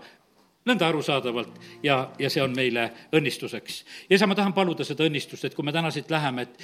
nõnda 0.65 0.87
arusaadavalt 0.87 1.59
ja, 1.83 2.11
ja 2.19 2.29
see 2.29 2.41
on 2.41 2.53
meile 2.55 2.91
õnnistuseks. 3.13 3.85
ja 4.09 4.15
isa, 4.15 4.27
ma 4.27 4.35
tahan 4.35 4.53
paluda 4.53 4.83
seda 4.83 5.03
õnnistust, 5.03 5.45
et 5.45 5.55
kui 5.55 5.63
me 5.63 5.71
täna 5.71 5.91
siit 5.91 6.11
läheme, 6.11 6.41
et 6.41 6.57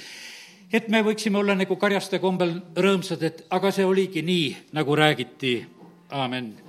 et 0.72 0.88
me 0.88 1.02
võiksime 1.02 1.38
olla 1.38 1.54
nagu 1.54 1.76
karjaste 1.76 2.18
kombel 2.18 2.60
rõõmsad, 2.76 3.22
et 3.22 3.46
aga 3.50 3.70
see 3.70 3.84
oligi 3.84 4.22
nii, 4.22 4.56
nagu 4.72 4.94
räägiti, 4.94 5.64
aamen 6.10 6.67